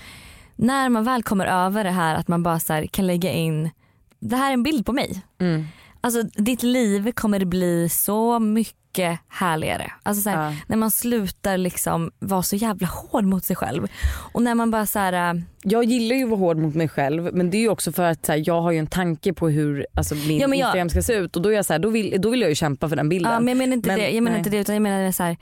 [0.57, 3.71] När man väl kommer över det här att man bara så här, kan lägga in,
[4.19, 5.23] det här är en bild på mig.
[5.39, 5.67] Mm.
[6.01, 9.93] Alltså ditt liv kommer bli så mycket härligare.
[10.03, 10.57] Alltså så här, Ja.
[10.67, 13.87] När man slutar liksom vara så jävla hård mot sig själv.
[14.33, 16.89] Och när man bara så här, äh, Jag gillar ju att vara hård mot mig
[16.89, 19.49] själv men det är ju också för att här, jag har ju en tanke på
[19.49, 21.89] hur alltså, min Ja, jag- Instagram ska se ut och då, är jag så då,
[21.91, 23.33] vill, då vill jag ju kämpa för den bilden.
[23.33, 24.39] ja, men jag menar inte Men- det, jag menar nej.
[24.39, 25.37] inte det utan jag menar så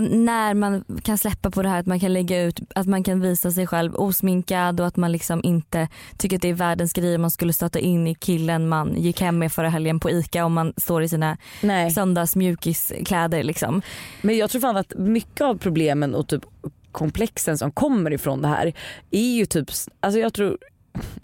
[0.00, 3.20] när man kan släppa på det här att man kan lägga ut, att man kan
[3.20, 7.14] visa sig själv osminkad och att man liksom inte tycker att det är världens grej
[7.14, 10.44] om man skulle stöta in i killen man gick hem med förra helgen på ICA
[10.44, 11.90] om man står i sina Nej.
[11.90, 13.82] söndagsmjukiskläder liksom.
[14.22, 16.44] Men jag tror fan att mycket av problemen och typ
[16.92, 18.72] komplexen som kommer ifrån det här
[19.10, 20.58] är ju typ, alltså jag tror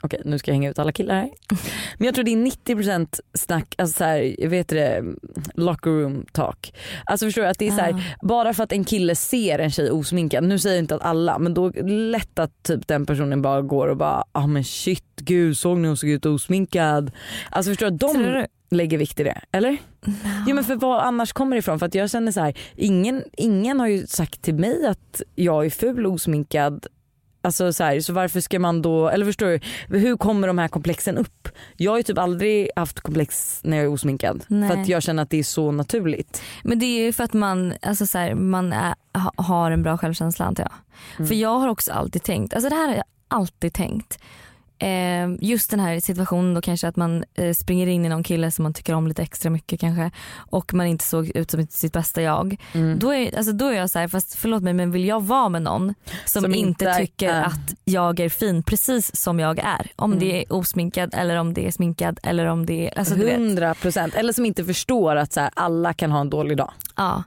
[0.01, 1.31] Okej nu ska jag hänga ut alla killar här.
[1.99, 2.37] Men jag tror det är
[2.77, 5.05] 90% snack, alltså så här, jag vet det,
[5.55, 6.75] locker room talk.
[7.07, 9.71] Alltså förstår du att det är så här, bara för att en kille ser en
[9.71, 13.43] tjej osminkad, nu säger jag inte att alla men då lätt att typ den personen
[13.43, 17.11] bara går och bara ah men shit gud såg ni hon såg ut osminkad.
[17.51, 18.47] Alltså förstår du, Tror de du?
[18.77, 19.77] lägger vikt i det, eller?
[20.47, 21.79] Jo men för vad annars kommer det ifrån?
[21.79, 25.67] För att jag känner så här, ingen, ingen har ju sagt till mig att jag
[25.67, 26.87] är ful och osminkad.
[27.45, 29.61] Alltså så, här, så varför ska man då, eller förstår du,
[29.99, 31.49] hur kommer de här komplexen upp?
[31.77, 34.45] Jag har ju typ aldrig haft komplex när jag är osminkad.
[34.49, 34.71] Nej.
[34.71, 36.43] För att jag känner att det är så naturligt.
[36.63, 39.83] Men det är ju för att man, alltså så här, man är, ha, har en
[39.83, 40.69] bra självkänsla antar
[41.19, 41.29] jag.
[41.29, 44.19] För jag har också alltid tänkt, alltså det här har jag alltid tänkt.
[44.79, 48.51] Eh, just den här situationen då kanske att man eh, springer in i någon kille
[48.51, 51.93] som man tycker om lite extra mycket kanske och man inte såg ut som sitt
[51.93, 52.57] bästa jag.
[52.99, 55.49] Då, är, alltså, då är jag så här, fast förlåt mig men vill jag vara
[55.49, 57.47] med någon som, Som inte inte är- tycker äh.
[57.47, 59.91] att jag är fin precis som jag är.
[59.97, 63.25] Om det är osminkad eller om det är sminkad eller om det är, alltså du
[63.25, 63.35] vet.
[63.35, 64.15] 100 procent.
[64.15, 66.71] Eller som inte förstår att så här, alla kan ha en dålig dag.
[66.97, 67.23] Ja.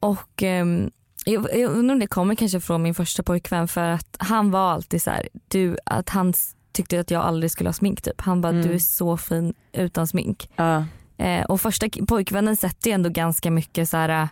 [0.00, 0.90] Och ehm,
[1.24, 4.70] jag, jag undrar om det kommer kanske från min första pojkvän för att han var
[4.72, 8.20] alltid så här, du, att han s- tyckte att jag aldrig skulle ha smink typ.
[8.20, 10.48] Han bara du är så fin utan smink.
[10.56, 10.84] Ja.
[11.18, 14.08] Eh, och första pojkvännen sätter ju ändå ganska mycket så här.
[14.22, 14.28] eh,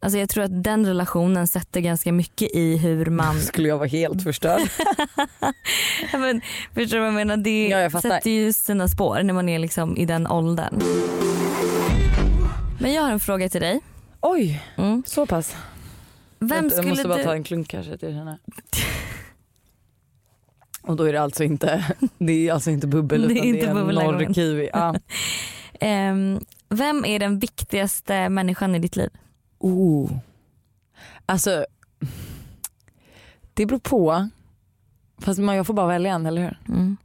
[0.00, 3.88] Alltså jag tror att den relationen sätter ganska mycket i hur man, Skulle jag vara
[3.88, 4.60] helt förstörd.
[6.12, 6.40] Men,
[6.74, 7.36] förstår du vad jag menar?
[7.36, 10.80] Det Ja, jag sätter ju sina spår när man är liksom i den åldern.
[12.80, 13.80] Men jag har en fråga till dig.
[14.20, 15.02] Oj, Mm.
[15.06, 15.56] så pass.
[16.38, 17.24] Vem jag skulle måste bara du...
[17.24, 18.38] ta en klunk kanske till känna.
[20.88, 21.84] Och då är det alltså inte,
[22.18, 23.94] det är alltså inte bubbel Det är utan inte det är en gången.
[23.94, 24.70] norrkiwi.
[24.72, 24.94] Ja.
[25.80, 29.10] Ehm, vem är den viktigaste människan i ditt liv?
[29.58, 30.10] Oh.
[31.26, 31.66] Alltså,
[33.54, 34.28] det beror på.
[35.20, 36.58] Fast man, jag får bara välja en, eller hur?
[36.68, 36.96] Mm.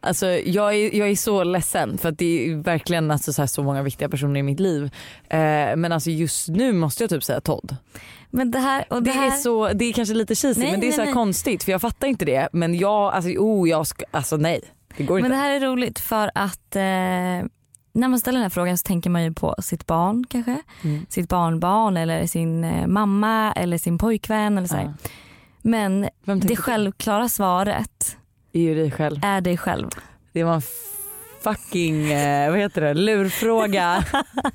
[0.00, 3.46] Alltså, jag, är, jag är så ledsen för att det är verkligen alltså, så, här,
[3.46, 4.84] så många viktiga personer i mitt liv.
[5.28, 7.76] Eh, men alltså, just nu måste jag typ säga Todd.
[8.34, 10.70] Men det här, och Det, det här, är, så, det är kanske lite cheesy Nej,
[10.70, 11.12] men det är nej, så nej.
[11.12, 12.48] konstigt för jag fattar inte det.
[12.52, 14.60] Men jag, alltså, oh, jag ska, alltså nej.
[14.96, 15.36] Det går men inte.
[15.36, 16.82] det här är roligt för att eh,
[17.94, 20.62] när man ställer den här frågan så tänker man ju på sitt barn kanske.
[20.82, 21.06] Mm.
[21.08, 24.76] Sitt barnbarn eller sin eh, mamma eller sin pojkvän eller så.
[24.76, 24.92] Ja.
[25.62, 28.16] Men det självklara svaret
[28.52, 29.20] är ju dig själv.
[29.22, 29.90] är dig själv.
[30.32, 30.62] Det var en
[31.42, 34.04] fucking, eh, vad heter det, lurfråga.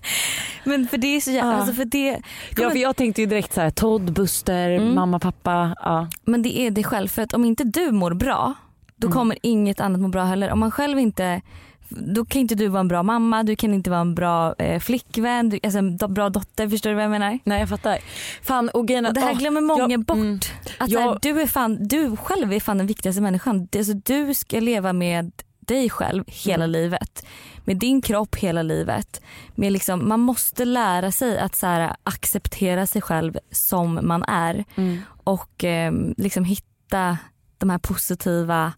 [0.64, 1.58] Men för det är så jävla, Ja.
[1.58, 2.22] alltså för det,
[2.58, 4.96] ja, för jag tänkte ju direkt så här, Todd, Buster, Mm.
[4.96, 5.76] mamma, pappa.
[5.84, 6.08] Ja.
[6.26, 8.54] men det är dig själv för att om inte du mår bra
[8.96, 9.18] då Mm.
[9.18, 10.52] kommer inget annat må bra heller.
[10.52, 11.42] Om man själv inte
[11.90, 14.80] då kan inte du vara en bra mamma, du kan inte vara en bra eh,
[14.80, 16.70] flickvän, du, alltså en do- bra dotter.
[16.70, 17.40] Förstår du vad jag menar?
[17.44, 17.98] Nej jag fattar.
[18.44, 20.18] Fan, och är Och det här åh, glömmer många jag- bort.
[20.18, 20.40] mm.
[20.78, 23.68] Att Jag- här, du, är fan, du själv är fan den viktigaste människan.
[23.72, 25.32] Det- Alltså, du ska leva med
[25.68, 26.72] dig själv hela Mm.
[26.72, 27.26] livet.
[27.66, 29.22] Med din kropp hela livet.
[29.56, 34.66] Med liksom, man måste lära sig att så här, acceptera sig själv som man är.
[34.76, 35.00] Mm.
[35.24, 37.18] Och eh, liksom hitta
[37.58, 38.74] de här positiva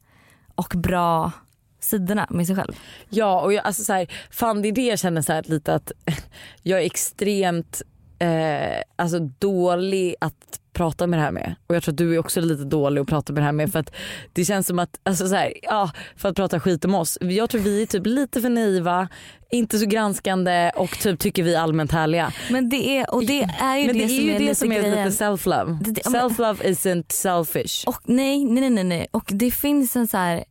[0.56, 1.32] och bra
[1.80, 2.74] sidorna med sig själv.
[3.10, 5.76] Ja och jag, alltså så här, fan det är det jag känner så här lite
[5.76, 5.92] att
[6.64, 7.82] jag är extremt
[8.20, 11.56] eh, alltså dålig att prata med det här med.
[11.68, 13.72] Och jag tror att du är också lite dålig att prata med det här med
[13.72, 13.92] för att
[14.34, 17.18] det känns som att, alltså så här, ja för att prata skit om oss.
[17.22, 19.08] Jag tror vi är typ lite för naiva,
[19.52, 22.34] inte så granskande och typ tycker vi är allmänt härliga.
[22.52, 24.56] Men det är, och det är ju Men det, det, är som ju är det
[24.56, 25.84] som är lite self-love.
[26.04, 27.88] Self-love isn't selfish.
[27.88, 29.08] Och nej, nej, nej, nej.
[29.12, 30.44] Och det finns en så här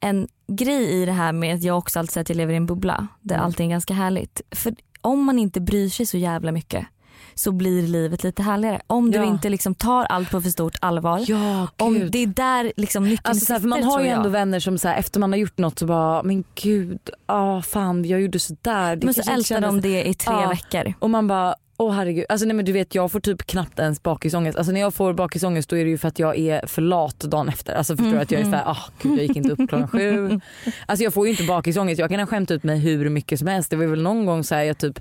[0.00, 2.56] en grej i det här med att jag också alltid säger att jag lever i
[2.56, 3.46] en bubbla där Mm.
[3.46, 4.40] allting är ganska härligt.
[4.50, 6.86] För om man inte bryr sig så jävla mycket
[7.34, 8.80] så blir livet lite härligare.
[8.86, 9.24] Om du Ja.
[9.24, 11.24] inte liksom tar allt på för stort allvar.
[11.26, 14.60] Ja Om det är där liksom nyckeln Alltså, för man sitter, har ju ändå vänner
[14.60, 18.20] som så här, efter man har gjort något så bara men gud, ah, fan jag
[18.20, 18.96] gjorde sådär.
[18.96, 20.48] Det Men så ältar de det i tre Ja.
[20.48, 20.94] veckor.
[20.98, 22.24] Och man bara åh herregud.
[22.28, 24.58] Alltså nej men du vet jag får typ knappt ens bakisångest.
[24.58, 27.18] Alltså när jag får bakisångest då är det ju för att jag är för lat
[27.18, 27.74] dagen efter.
[27.74, 30.40] Alltså förstår du att jag är såhär, ah gud jag gick inte upp klockan sju.
[30.86, 31.98] Alltså jag får ju inte bakisångest.
[31.98, 33.70] Jag kan ha skämt ut mig hur mycket som helst.
[33.70, 35.00] Det var väl någon gång så här, jag typ,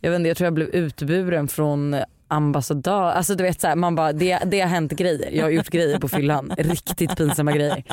[0.00, 1.96] jag vet inte jag tror jag blev utburen från
[2.28, 3.10] ambassadör.
[3.12, 5.30] Alltså du vet så här, man bara det, det har hänt grejer.
[5.32, 6.52] Jag har gjort grejer på fyllan.
[6.58, 7.84] Riktigt pinsamma grejer.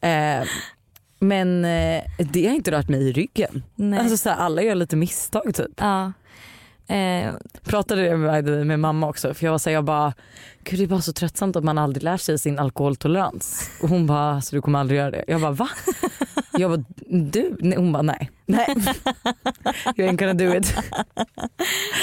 [0.00, 0.46] Eh,
[1.18, 3.62] men eh, det har inte rört mig i ryggen.
[3.74, 3.98] Nej.
[3.98, 5.72] Alltså så här, alla gör lite misstag typ.
[5.76, 6.12] ja.
[6.88, 10.12] Eh, Pratade det med, med mamma också för jag var så här, jag bara
[10.64, 13.70] gud det är bara så tröttsamt att man aldrig lär sig sin alkoholtolerans.
[13.82, 15.24] Och hon bara så du kommer aldrig göra det.
[15.26, 15.68] Jag bara va?
[16.58, 17.56] Jag bara du?
[17.60, 18.30] Nej, hon bara nej.
[18.46, 18.66] Nej.
[19.96, 20.76] You ain't gonna do it.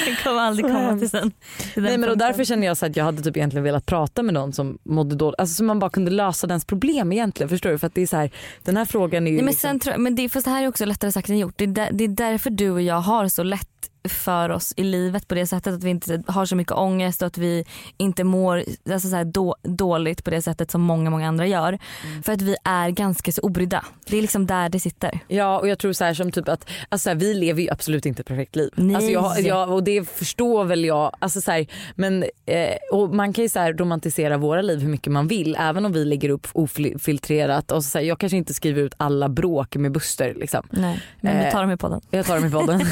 [0.06, 1.32] det kommer aldrig komma till sen.
[1.74, 4.24] till Nej men och därför känner jag så att jag hade typ egentligen velat prata
[4.24, 5.40] med någon som mådde dåligt.
[5.40, 7.50] Alltså så man bara kunde lösa dens problem egentligen.
[7.50, 7.78] Förstår du?
[7.78, 8.32] För att det är så här,
[8.64, 10.68] den här frågan är ju Nej, men liksom, sen men det, fast det här är
[10.68, 11.54] också lättare sagt än gjort.
[11.58, 13.68] Det är, där, det är därför du och jag har så lätt
[14.10, 17.28] för oss i livet på det sättet att vi inte har så mycket ångest och
[17.28, 17.66] att vi
[17.98, 21.80] inte mår alltså så då, dåligt på det sättet som många många andra gör.
[22.08, 22.24] Mm.
[22.24, 23.86] För att vi är ganska så obrydda.
[24.06, 25.20] Det är liksom där det sitter.
[25.28, 27.70] Ja och jag tror så här som typ att alltså så här, vi lever ju
[27.70, 28.70] absolut inte ett perfekt liv.
[28.76, 28.96] Nej.
[28.96, 31.16] Alltså jag, jag, och det förstår väl jag.
[31.20, 34.90] Alltså så här, men, eh, och man kan ju så här romantisera våra liv hur
[34.90, 37.72] mycket man vill även om vi lägger upp ofiltrerat.
[37.72, 40.34] Och så här, jag kanske inte skriver ut alla bråk med Buster.
[40.34, 40.68] Liksom.
[40.70, 42.02] Nej, men vi Eh, tar dem i podden.
[42.10, 42.82] Jag tar dem i podden.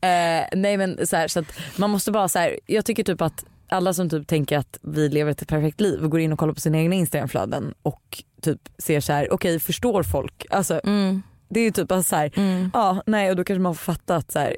[0.01, 3.21] eh, nej men så, här, så att man måste bara så här, jag tycker typ
[3.21, 6.39] att alla som typ tänker att vi lever ett perfekt liv och går in och
[6.39, 10.45] kollar på sina egna instagramflöden och typ ser så här, okej förstår folk?
[10.49, 12.71] Alltså Mm, det är ju typ bara så här, mm.
[12.73, 14.57] ja nej och då kanske man får fatta att så här,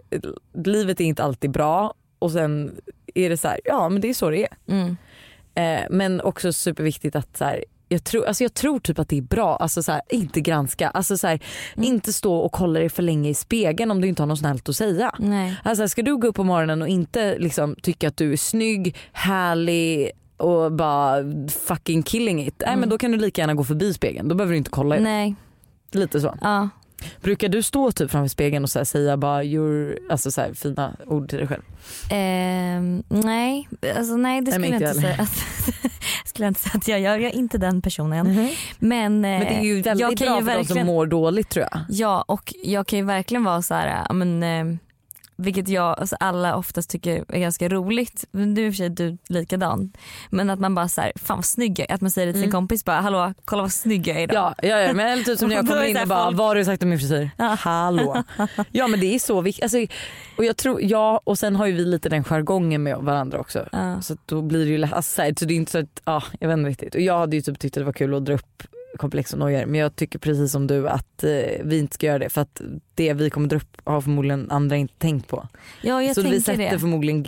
[0.65, 2.75] livet är inte alltid bra och sen
[3.15, 4.58] är det så här, ja men det är så det är.
[4.67, 4.97] Mm.
[5.56, 9.17] Eh, men också superviktigt att så här, jag, tror, alltså jag tror typ att det
[9.17, 11.39] är bra, alltså så här, inte granska, alltså så här,
[11.77, 11.88] Mm.
[11.93, 14.69] inte stå och kolla dig för länge i spegeln om du inte har något snällt
[14.69, 15.12] att säga.
[15.19, 15.56] Nej.
[15.63, 18.95] Alltså ska du gå upp på morgonen och inte liksom tycka att du är snygg,
[19.12, 21.15] härlig och bara
[21.67, 22.56] fucking killing it.
[22.60, 22.79] Nej Mm.
[22.79, 24.95] men då kan du lika gärna gå förbi spegeln, då behöver du inte kolla.
[24.99, 25.36] Nej.
[25.91, 26.38] Lite så.
[26.41, 26.69] Ja.
[27.22, 30.96] Brukar du stå typ framför spegeln och så säga bara your, alltså så här, fina
[31.06, 31.62] ord till dig själv?
[32.12, 35.22] Ehm, nej, alltså nej det Nej, skulle jag inte säga.
[35.22, 35.44] Att,
[36.26, 37.18] skulle jag inte säga att jag gör.
[37.18, 38.50] Jag är inte den personen.
[38.80, 40.88] Men, Men det är ju eh, väldigt jag kan bra ju för de som verkligen,
[40.88, 41.82] mår dåligt tror jag.
[41.89, 44.78] Ja och jag kan ju verkligen vara så här, men, eh,
[45.36, 48.26] vilket jag, alltså alla oftast tycker är ganska roligt.
[48.32, 49.91] Men du i och för sig du likadan.
[50.30, 51.93] Men att man bara så här, fan vad snygg jag är.
[51.96, 52.52] Att man säger det till sin Mm.
[52.52, 54.54] kompis bara, hallå kolla vad snygg jag är idag.
[54.62, 56.48] Ja, ja, ja men eller typ som när jag kommer in och bara folk- vad
[56.48, 57.30] har du sagt om min frisyr?
[57.38, 57.58] Ja.
[57.60, 58.24] Hallå.
[58.72, 59.63] Ja men det är så viktigt.
[59.63, 59.78] Alltså,
[60.38, 63.65] och jag tror, ja och sen har ju vi lite den jargongen med varandra också.
[63.72, 64.02] Ja.
[64.02, 66.24] Så då blir det ju alltså, så här, så det är inte så att, ja
[66.39, 66.96] jag vet inte riktigt.
[66.96, 68.63] Och jag hade ju typ tyckt att det var kul att dra upp
[68.97, 71.29] komplex och nojor men jag tycker precis som du att eh,
[71.63, 72.62] vi inte ska göra det för att
[72.95, 75.47] det vi kommer dra upp har förmodligen andra inte tänkt på.
[75.82, 76.79] Ja jag så vi tänker sätter det.
[76.79, 77.23] förmodligen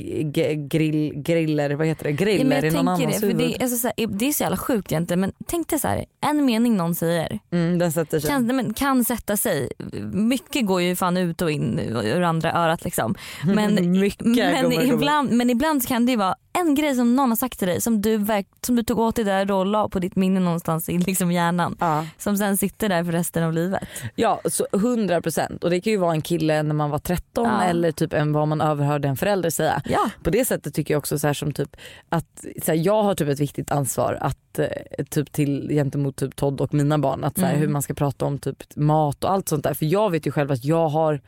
[0.69, 3.37] grill, griller, vad heter det, Ja, griller men i någon annans det, huvud.
[3.37, 6.05] det, är, så här, det är så jävla sjukt egentligen men tänk dig så här,
[6.21, 8.29] en mening någon säger Mm, den sätter sig.
[8.29, 9.69] kan, men, kan sätta sig.
[10.13, 13.15] Mycket går ju fan ut och in ur andra örat liksom.
[13.45, 17.29] Men, Mycket men, kommer ibland, men ibland kan det ju vara en grej som någon
[17.29, 19.89] har sagt till dig som du, verk, som du tog åt dig där och la
[19.89, 21.54] på ditt minne någonstans i liksom hjärnan.
[21.79, 22.05] Ja.
[22.17, 23.83] Som sen sitter där för resten av livet.
[24.15, 25.63] Ja, så 100 procent.
[25.63, 27.63] Och det kan ju vara en kille när man var 13 Ja.
[27.63, 29.81] eller typ en, vad man överhörde en förälder säga.
[29.85, 30.09] Ja.
[30.23, 31.75] På det sättet tycker jag också så här som typ
[32.09, 34.67] att så här, jag har typ ett viktigt ansvar att eh,
[35.09, 37.61] typ till gentemot typ Todd och mina barn att så här, Mm.
[37.61, 39.73] hur man ska prata om typ mat och allt sånt där.
[39.73, 41.21] För jag vet ju själv att jag har,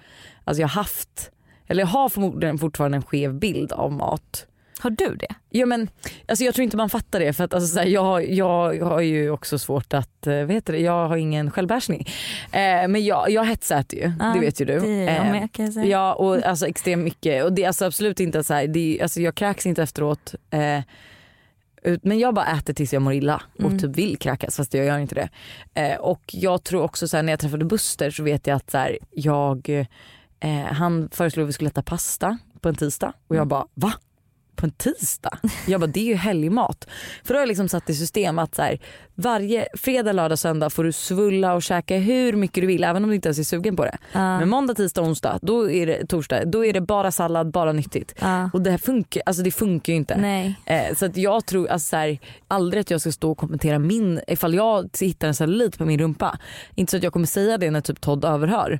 [0.44, 1.32] alltså jag har haft,
[1.68, 4.48] eller jag har förmodligen fortfarande en skev bild av mat.
[4.80, 5.28] Har du det?
[5.50, 5.90] Ja, men,
[6.28, 9.02] alltså, jag tror inte man fattar det för att alltså, så här, jag, jag har
[9.02, 12.08] ju också svårt att, eh, vad heter det, jag har ingen självbehärskning.
[12.52, 14.80] Eh, men jag, jag hetsäter ju, Ja, det vet ju du.
[14.80, 15.86] Det är jag Eh, med kan jag säga.
[15.86, 19.04] Ja och alltså extremt mycket och det är alltså absolut inte så här, det är,
[19.04, 20.36] alltså jag kräks inte efteråt.
[20.50, 20.80] Eh,
[21.84, 23.80] ut- men jag bara äter tills jag mår illa och Mm.
[23.80, 25.30] typ vill kräkas fast jag gör inte det.
[25.82, 28.72] Eh, och jag tror också så här, när jag träffade Buster så vet jag att
[28.72, 29.70] så här, jag,
[30.40, 33.40] eh, han föreslog att vi skulle äta pasta på en tisdag och Mm.
[33.40, 33.94] jag bara va?
[34.58, 35.38] På en tisdag?
[35.68, 36.88] Jag bara det är ju helgmat.
[37.24, 38.80] För då har jag liksom satt i system att så här,
[39.16, 43.10] varje fredag, lördag, söndag får du svulla och käka hur mycket du vill även om
[43.10, 43.98] du inte ens är sugen på det.
[44.12, 44.40] Ja.
[44.40, 48.16] Men måndag, tisdag, onsdag, då är det, torsdag, då är det bara sallad, bara nyttigt.
[48.20, 48.50] Ja.
[48.54, 50.16] Och det här funkar, alltså det funkar ju inte.
[50.66, 53.80] Eh, så att jag tror alltså så här, aldrig att jag ska stå och kommentera
[53.80, 56.40] min, ifall jag hittar en cellulit på min rumpa.
[56.76, 58.80] Inte så att jag kommer säga det när typ Todd överhör.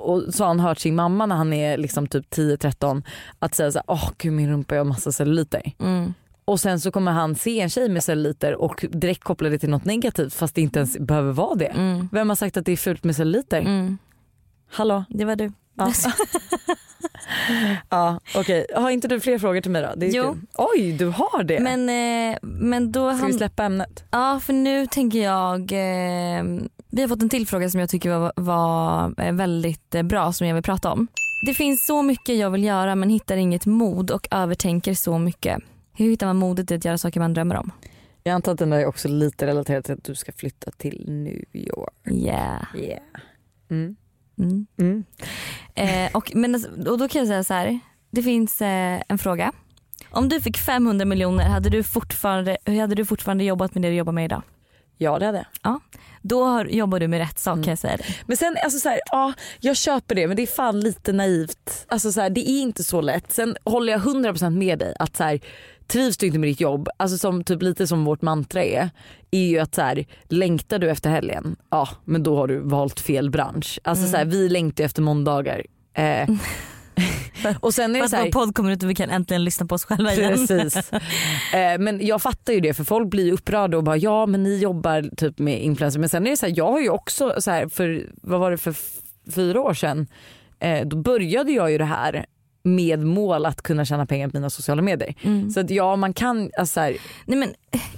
[0.00, 3.02] Och så har han hört sin mamma när han är liksom typ 10-13
[3.38, 5.72] att säga såhär, åh gud min rumpa jag har massa celluliter.
[5.80, 6.14] Mm.
[6.44, 9.70] Och sen så kommer han se en tjej med celluliter och direkt koppla det till
[9.70, 11.66] något negativt fast det inte ens behöver vara det.
[11.66, 12.08] Mm.
[12.12, 13.60] Vem har sagt att det är fult med celluliter?
[13.60, 13.98] Mm.
[14.70, 15.04] Hallå?
[15.08, 15.52] Det var du.
[15.74, 15.92] Ja,
[17.88, 18.66] ja okej.
[18.74, 19.88] Har inte du fler frågor till mig då?
[19.96, 20.32] Det är Jo.
[20.32, 20.40] kul.
[20.54, 21.60] Oj, du har det.
[21.60, 21.88] Men,
[22.32, 23.26] eh, men då Ska han...
[23.26, 24.04] vi släppa ämnet?
[24.10, 26.44] Ja för nu tänker jag, eh,
[26.90, 30.32] vi har fått en till fråga som jag tycker var, var eh, väldigt eh, bra
[30.32, 31.06] som jag vill prata om.
[31.46, 35.58] Det finns så mycket jag vill göra men hittar inget mod och övertänker så mycket.
[35.96, 37.70] Hur hittar man modet i att göra saker man drömmer om?
[38.22, 41.04] Jag antar att den där är också lite relaterad till att du ska flytta till
[41.08, 41.94] New York.
[42.10, 42.62] Yeah.
[42.76, 43.02] Yeah.
[43.70, 43.96] Mm.
[44.38, 44.66] Mm.
[44.78, 45.04] Mm.
[45.74, 47.78] Eh, och, men, alltså- och då kan jag säga så här.
[48.10, 49.52] Det finns eh, en fråga.
[50.10, 53.88] Om du fick 500 miljoner, hade du fortfarande, hur hade du fortfarande jobbat med det
[53.88, 54.42] du jobbar med idag?
[55.02, 55.46] Ja det hade jag.
[56.22, 58.04] Då har, jobbar du med rätt sak kan jag säga det.
[58.26, 61.84] Men sen alltså så här, ja jag köper det men det är fan lite naivt.
[61.88, 63.32] Alltså så här, det är inte så lätt.
[63.32, 65.40] Sen håller jag 100% med dig att så här,
[65.86, 68.90] trivs du inte med ditt jobb, alltså som typ lite som vårt mantra är,
[69.30, 73.00] är ju att så här, längtar du efter helgen, ja men då har du valt
[73.00, 73.78] fel bransch.
[73.84, 75.66] Alltså så här, vi längtar efter måndagar.
[75.94, 76.28] Eh,
[77.60, 79.66] och sen är det så här, vår podd kommer ut och vi kan äntligen lyssna
[79.66, 80.46] på oss själva igen.
[80.46, 80.90] Precis.
[81.54, 84.58] Eh, men jag fattar ju det för folk blir upprörda och bara ja men ni
[84.58, 85.98] jobbar typ med influencers.
[86.00, 88.50] Men sen är det så här, jag har ju också så här, för vad var
[88.50, 88.74] det för
[89.34, 90.06] fyra år sedan
[90.58, 92.26] eh, då började jag ju det här
[92.62, 95.14] med mål att kunna tjäna pengar på mina sociala medier.
[95.22, 95.50] Mm.
[95.50, 97.54] Så att ja man kan, alltså så här, Nej, men,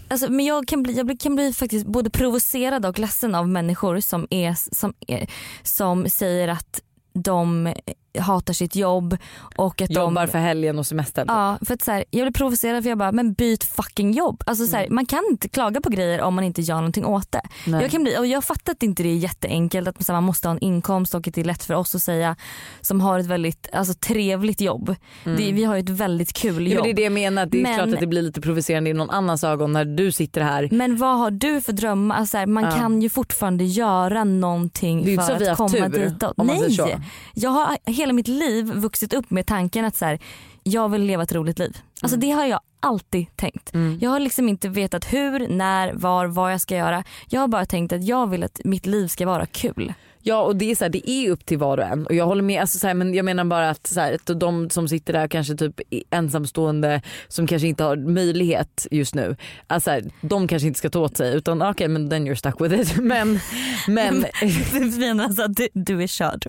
[0.09, 4.01] alltså, men jag kan bli, jag kan bli faktiskt både provocerad och ledsen av människor
[4.01, 5.27] som, är, som, är,
[5.63, 6.81] som säger att
[7.15, 7.75] de
[8.19, 9.17] hatar sitt jobb
[9.57, 11.27] och att jobbar de för helgen och semestern.
[11.29, 14.43] Ja, för att så här, jag blir provocerad för jag bara, men byt fucking jobb.
[14.47, 17.33] Alltså, så här, Man kan inte klaga på grejer om man inte gör någonting åt
[17.33, 17.43] det.
[17.67, 17.83] Nej.
[17.83, 20.53] Jag, kan bli, och jag fattar att inte det är jätteenkelt att man måste ha
[20.55, 22.37] en inkomst och att det är lätt för oss att säga
[22.81, 24.95] som har ett väldigt alltså, trevligt jobb.
[25.25, 26.67] Det, vi har ju ett väldigt kul Mm.
[26.73, 26.87] Ja, jobb.
[26.87, 28.91] men det är det jag menar, det är Men- klart att det blir lite provocerande
[28.91, 30.69] i någon annans ögon när du sitter här.
[30.73, 32.17] Men vad har du för drömmar?
[32.17, 32.71] Alltså, här, man Ja.
[32.71, 36.35] kan ju fortfarande göra någonting för att komma tur, ditåt.
[36.37, 36.99] Nej,
[37.35, 40.19] jag har hela mitt liv vuxit upp med tanken att så här,
[40.63, 41.79] jag vill leva ett roligt liv.
[42.03, 43.75] Alltså det har jag alltid tänkt.
[43.75, 43.99] Mm.
[44.01, 47.05] Jag har liksom inte vetat hur, när, var, vad jag ska göra.
[47.29, 49.95] Jag har bara tänkt att jag vill att mitt liv ska vara kul.
[50.23, 52.27] Ja och det är, så här, det är upp till var och en och jag
[52.27, 52.61] håller med.
[52.61, 55.29] Alltså, så här, men jag menar bara att, så här, att de som sitter där
[55.29, 59.37] kanske typ ensamstående som kanske inte har möjlighet just nu.
[59.67, 62.35] Alltså, så här, de kanske inte ska ta åt sig utan okej men then you're
[62.35, 62.97] stuck with it.
[63.03, 63.41] Men,
[63.89, 64.21] men
[64.99, 66.47] menar alltså du, du är körd.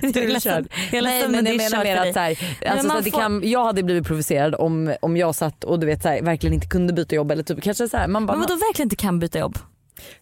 [0.00, 0.68] du är körd.
[0.92, 3.20] Jag är Nej men jag menar mer att så här, alltså, så att det får-
[3.20, 6.66] kan, jag hade blivit provocerad om, om jag satt och du vet så verkligen inte
[6.66, 9.38] kunde byta jobb eller typ kanske så man bara Men vadå verkligen inte kan byta
[9.38, 9.58] jobb?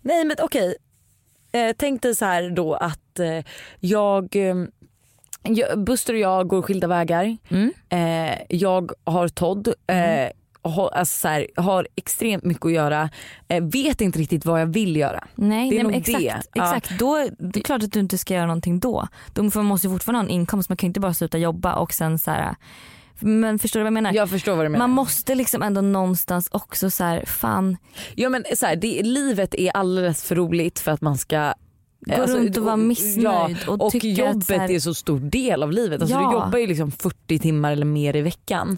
[0.02, 0.76] Nej men okej.
[1.56, 3.44] Eh, tänk dig så här då att eh,
[3.80, 4.54] jag, eh,
[5.42, 7.36] jag, Buster och jag går skilda vägar.
[7.48, 7.72] Mm.
[7.88, 9.68] Eh, jag har Todd.
[9.86, 10.28] Eh,
[10.62, 13.10] har, alltså så här, har extremt mycket att göra.
[13.48, 15.24] Eh, vet inte riktigt vad jag vill göra.
[15.34, 16.18] Nej, Det är nej nog exakt.
[16.18, 16.42] det.
[16.54, 16.76] Ja.
[16.76, 16.98] exakt.
[16.98, 19.08] Då, det är klart att du inte ska göra någonting då.
[19.34, 20.68] Får- måste ju fortfarande ha en inkomst.
[20.68, 22.54] Man kan ju inte bara sluta jobba och sen så här.
[23.20, 24.14] Men förstår du vad jag menar?
[24.14, 24.86] Jag förstår vad du menar.
[24.86, 27.76] Man måste liksom ändå någonstans också så här, fan
[28.14, 31.54] ja, men så här, det, livet är alldeles för roligt för att man ska
[32.00, 35.62] gå runt och vara missnöjd Ja, och, och jobbet så här, är så stor del
[35.62, 36.00] av livet.
[36.00, 36.30] Alltså Ja.
[36.30, 38.76] Du jobbar ju liksom 40 timmar eller mer i veckan.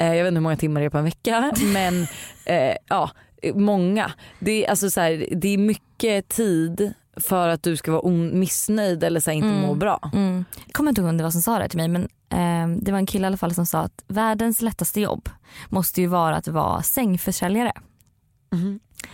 [0.00, 2.06] Eh, jag vet inte hur många timmar det är på en vecka men
[2.44, 3.10] eh, ja,
[3.54, 4.12] många.
[4.38, 9.04] Det är, alltså så här, det är mycket tid för att du ska vara missnöjd
[9.04, 10.10] eller så här, inte må bra.
[10.12, 10.44] Mm.
[10.66, 12.92] Jag kommer inte ihåg vem det var som sa det till mig men eh, det
[12.92, 15.28] var en kille i alla fall som sa att världens lättaste jobb
[15.68, 17.72] måste ju vara att vara sängförsäljare.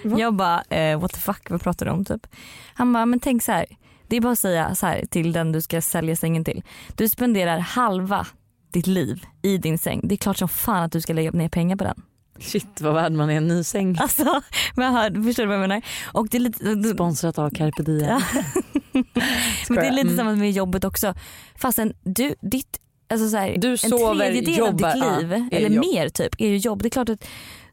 [0.05, 0.18] Va?
[0.18, 2.26] Jag bara eh, what the fuck vad pratar du om typ?
[2.74, 3.66] Han bara men tänk så här.
[4.09, 6.62] Det är bara att säga så här till den du ska sälja sängen till.
[6.96, 8.26] Du spenderar halva
[8.72, 10.00] ditt liv i din säng.
[10.05, 12.03] Det är klart som fan att du ska lägga ner pengar på den.
[12.40, 13.96] Shit vad värd man är en ny säng.
[14.00, 14.42] Alltså,
[14.76, 15.82] men hör, förstår du vad jag menar?
[16.12, 18.08] Och det är lite, Sponsrat av Carpe Diem.
[18.08, 18.22] Ja.
[19.68, 20.16] men det är lite Mm.
[20.16, 21.14] samma med jobbet också.
[21.56, 22.78] Fastän du, ditt,
[23.10, 25.84] alltså så här, Du en sover, tredjedel jobbar, av ditt liv, ja, eller jobb.
[25.86, 26.82] mer typ, är ju jobb.
[26.82, 27.24] Det är klart att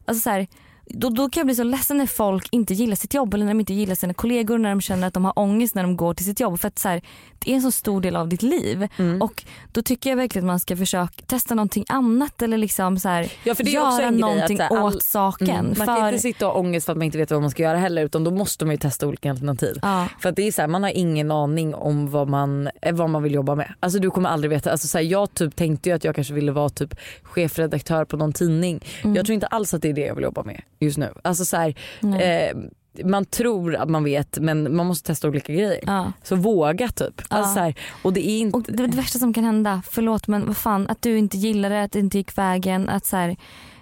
[0.04, 0.46] alltså så här,
[0.94, 3.54] då, då kan jag bli så ledsen när folk inte gillar sitt jobb eller när
[3.54, 6.14] de inte gillar sina kollegor, när de känner att de har ångest när de går
[6.14, 6.60] till sitt jobb.
[6.60, 7.02] För att så här,
[7.38, 8.88] det är en så stor del av ditt liv.
[8.96, 9.22] Mm.
[9.22, 13.08] Och då tycker jag verkligen att man ska försöka testa någonting annat eller liksom så
[13.08, 15.50] här, Ja, för det är också göra en grej att någonting här, all- åt saken.
[15.50, 15.66] Mm.
[15.66, 17.50] Man för, kan inte sitta och ha ångest för att man inte vet vad man
[17.50, 19.78] ska göra heller utan då måste man ju testa olika alternativ.
[19.82, 20.06] ja.
[20.20, 23.10] För att det är så här, man har ingen aning om vad man, eh, vad
[23.10, 23.74] man vill jobba med.
[23.80, 24.70] Alltså du kommer aldrig veta.
[24.72, 28.16] Alltså så här, jag typ tänkte ju att jag kanske ville vara typ chefredaktör på
[28.16, 28.84] någon tidning.
[29.02, 29.16] Mm.
[29.16, 31.12] Jag tror inte alls att det är det jag vill jobba med just nu.
[31.24, 31.74] Alltså så här,
[32.20, 32.56] eh,
[33.04, 35.80] man tror att man vet men man måste testa olika grejer.
[35.86, 36.12] ja.
[36.22, 37.22] Så våga typ.
[37.28, 37.54] Alltså Ja.
[37.54, 38.56] så här, och det är inte...
[38.56, 41.70] Och det, det värsta som kan hända, förlåt men vad fan att du inte gillar
[41.70, 42.88] det, att det inte gick vägen.
[42.88, 43.36] Att så här,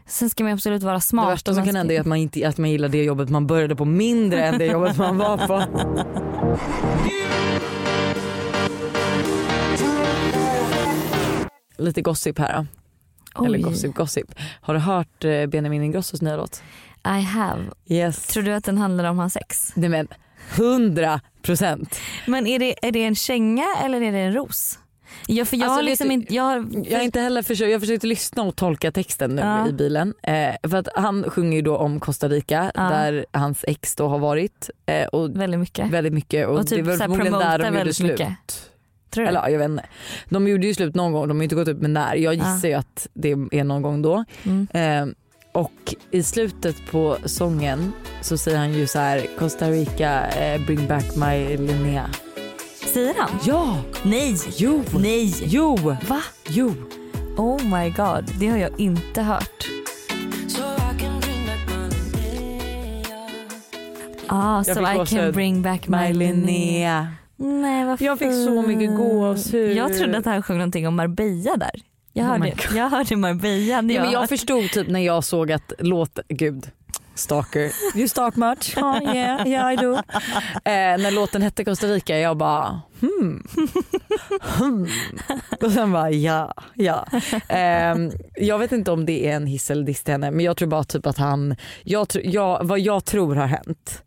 [0.07, 1.26] sen ska man absolut vara smart.
[1.26, 3.46] det värsta som kan hända är att man, inte, att man gillar det jobbet man
[3.46, 5.62] började på mindre än det jobbet man var på.
[11.78, 12.66] Lite gossip här
[13.36, 13.44] då.
[13.44, 14.34] Eller Oj, gossip gossip.
[14.61, 16.62] Har du hört eh, Benjamin Ingrossos nya låt?
[17.07, 17.62] I have.
[17.86, 18.26] Yes.
[18.26, 19.72] Tror du att den handlar om hans sex?
[19.76, 20.09] Nej men
[20.57, 21.99] 100 procent.
[22.26, 24.78] Men är det, är det en känga eller är det en ros?
[25.26, 27.80] Ja, för jag Alltså, har liksom inte, jag har, Jag har inte heller försökt, jag
[27.80, 29.68] försökte lyssna och tolka texten nu Ja.
[29.68, 30.14] i bilen.
[30.22, 32.82] Eh, för att han sjunger ju då om Costa Rica Ja.
[32.82, 34.70] där hans ex då har varit.
[34.86, 35.90] Eh, och väldigt mycket.
[35.90, 38.11] väldigt mycket och, Och typ det var förmodligen där de gjorde slut.
[38.11, 38.32] mycket.
[39.11, 39.28] Tror du?
[39.28, 39.84] Eller ja, jag vet inte.
[40.28, 42.14] De gjorde ju slut någon gång, de har inte gått upp med när.
[42.16, 44.24] Jag gissar ju att det är någon gång då.
[44.42, 44.68] Mm.
[44.70, 45.14] Eh,
[45.59, 50.86] och i slutet på sången så säger han ju så här Costa Rica eh, bring
[50.86, 52.11] back my Linnea.
[52.94, 53.30] Säger han?
[53.46, 54.36] Ja, Nej!
[54.56, 55.34] jo, Nej!
[55.44, 55.76] jo,
[56.09, 56.22] Va?
[56.48, 56.74] jo.
[57.36, 59.68] Oh my god, det har jag inte hört.
[64.30, 66.36] Ah, so fick I can bring back my, My Linnea.
[66.46, 67.09] Linnea.
[67.36, 69.76] Nej vad Jag fick så mycket gåshud.
[69.76, 71.70] Jag trodde att han sjöng någonting om Marbella där.
[72.18, 72.76] Jag Oh hörde, my God.
[72.76, 73.82] jag hörde Marbella.
[73.82, 76.70] när Ja, men jag jag förstod typ när jag såg att låt, gud,
[77.14, 77.72] stalker.
[77.94, 78.74] You stalk much?
[78.76, 79.94] Oh, yeah, yeah I do.
[79.94, 80.00] Eh,
[80.98, 83.42] när låten hette Costa Rica jag bara hmm.
[84.58, 84.88] hmm.
[85.62, 87.06] Och sen bara ja, ja.
[87.48, 90.56] Ehm, jag vet inte om det är en hiss eller diss till henne men jag
[90.56, 94.02] tror bara typ att han, jag, tr- jag, vad jag tror har hänt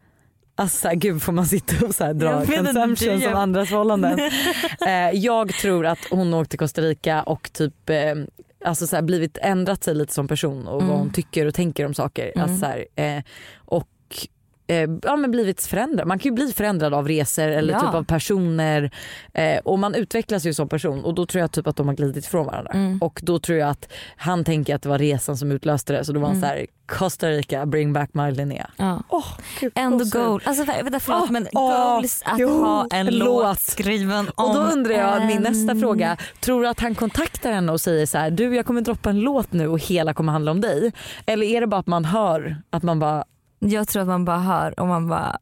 [0.61, 4.19] Alltså så här, gud får man sitta och så här dra consumption som andras förhållanden.
[4.87, 7.95] eh, jag tror att hon åkte till Costa Rica och typ eh,
[8.65, 10.95] alltså så här, blivit ändrat sig lite som person och vad Mm.
[10.97, 12.31] hon tycker och tänker om saker.
[12.35, 12.43] Mm.
[12.43, 12.85] Alltså så här,
[13.17, 13.23] eh,
[13.57, 13.87] och
[14.71, 16.07] eh, ja, men blivit förändrad.
[16.07, 17.79] Man kan ju bli förändrad av resor eller Ja.
[17.79, 18.91] typ av personer
[19.33, 21.95] eh, och man utvecklas ju som person och då tror jag typ att de har
[21.95, 22.71] glidit ifrån varandra.
[22.73, 22.97] Mm.
[23.01, 26.13] Och då tror jag att han tänker att det var resan som utlöste det så
[26.13, 26.49] då var han Mm.
[26.49, 28.69] så här Costa Rica bring back my Linnea.
[28.77, 29.03] Ja.
[29.59, 30.41] Gud, Ändå goal.
[30.45, 33.59] Alltså vä- vänta förlåt Åh, men åh, goals att jo, ha en låt låt.
[33.59, 36.17] skriven om Och då undrar jag min en- nästa fråga.
[36.39, 39.19] Tror du att han kontaktar henne och säger så här, du jag kommer droppa en
[39.19, 40.91] låt nu och hela kommer handla om dig?
[41.25, 43.23] Eller är det bara att man hör att man bara,
[43.63, 45.37] Jag tror att man bara hör och man bara,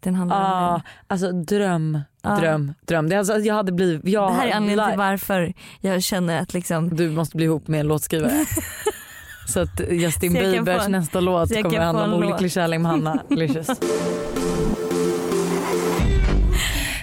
[0.00, 0.82] den handlar om ah, mig.
[1.06, 2.36] alltså dröm, Ja.
[2.36, 3.08] dröm, dröm.
[3.08, 6.54] Det alltså, jag hade blivit, jag, Det här är anledningen till varför jag känner att
[6.54, 8.44] liksom Du måste bli ihop med en låtskrivare.
[9.48, 12.52] Så att Justin Så Biebers få nästa låt kommer handla om olycklig låt.
[12.52, 13.68] kärlek med Hanna Licious.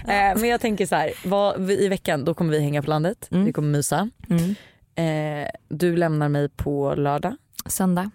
[0.08, 3.28] Eh, men jag tänker så här, vad, i veckan då kommer vi hänga på landet,
[3.32, 3.46] Mm.
[3.46, 4.10] vi kommer mysa.
[4.30, 4.56] mm.
[4.96, 7.36] Eh, du lämnar mig på lördag.
[7.66, 8.12] söndag.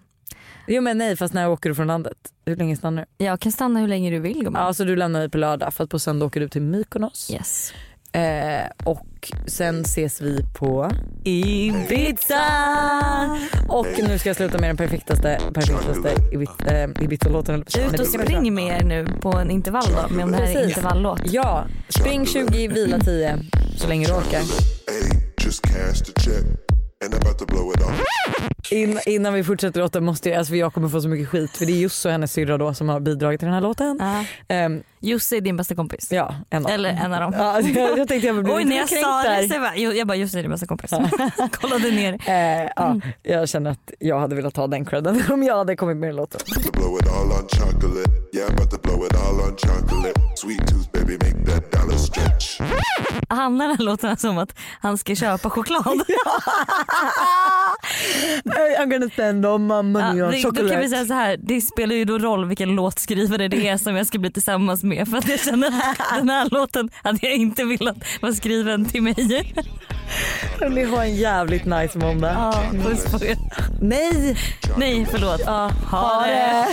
[0.67, 2.17] Jo men nej fast när åker du från landet?
[2.47, 3.25] Hur länge stannar du?
[3.25, 4.63] Jag kan stanna hur länge du vill gumman.
[4.67, 7.31] Ja så du lämnar mig på lördag för att på söndag åker du till Mykonos.
[7.31, 7.73] Yes.
[8.13, 10.91] Eh, och sen ses vi på
[11.25, 12.41] Ibiza.
[13.69, 17.61] Och nu ska jag sluta med den perfektaste, perfektaste Ibiza- eh, Ibiza-låten.
[17.61, 20.55] Ut och spring med er nu på en intervall då, med om det här är
[20.55, 20.69] Precis.
[20.77, 21.21] intervallåt.
[21.25, 23.39] Ja, spring 20, vila 10
[23.77, 24.41] så länge du orkar.
[27.13, 28.73] Just.
[28.73, 31.67] In, innan vi fortsätter låten måste jag, alltså jag kommer få så mycket skit för
[31.67, 33.99] det är Jussi och hennes syrra då som har bidragit till den här låten.
[34.01, 34.25] Ja.
[34.55, 36.09] Ehm, Jussi är din bästa kompis.
[36.11, 37.33] ja, en av Eller en av dem.
[37.39, 39.49] Ja, jag, jag tänkte jag blev Oj lite när jag sa det där.
[39.49, 40.91] så jag bara, jag bara Jussi är din bästa kompis.
[41.53, 42.13] Kollade ner.
[42.27, 45.97] Eh, ja, jag känner att jag hade velat ha den credden om jag hade kommit
[45.97, 46.41] med i låten.
[46.47, 47.57] Chocolate.
[47.57, 48.11] Chocolate.
[53.29, 55.85] Handlar den här låten alltså om att han ska köpa choklad?
[58.79, 60.89] I'm gonna spend all my money Ja, on det, då kan vi chocolate.
[60.89, 64.19] säga så här, det spelar ju då roll vilken låtskrivare det är som jag ska
[64.19, 67.65] bli tillsammans med med för att jag känner att den här låten hade jag inte
[67.65, 69.55] velat vara skriven till mig.
[70.71, 72.33] Ni har en jävligt nice måndag.
[72.33, 73.39] Ja, puss på er.
[73.81, 74.37] Nej!
[74.77, 75.41] Nej, förlåt.
[75.47, 76.67] Ja, ha, det!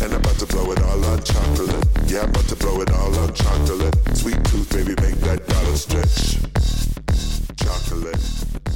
[0.00, 1.86] And I'm about to blow it all on chocolate.
[2.06, 4.16] Yeah, I'm about to blow it all on chocolate.
[4.16, 6.38] Sweet tooth, baby, make that dollar stretch.
[7.58, 8.67] Chocolate.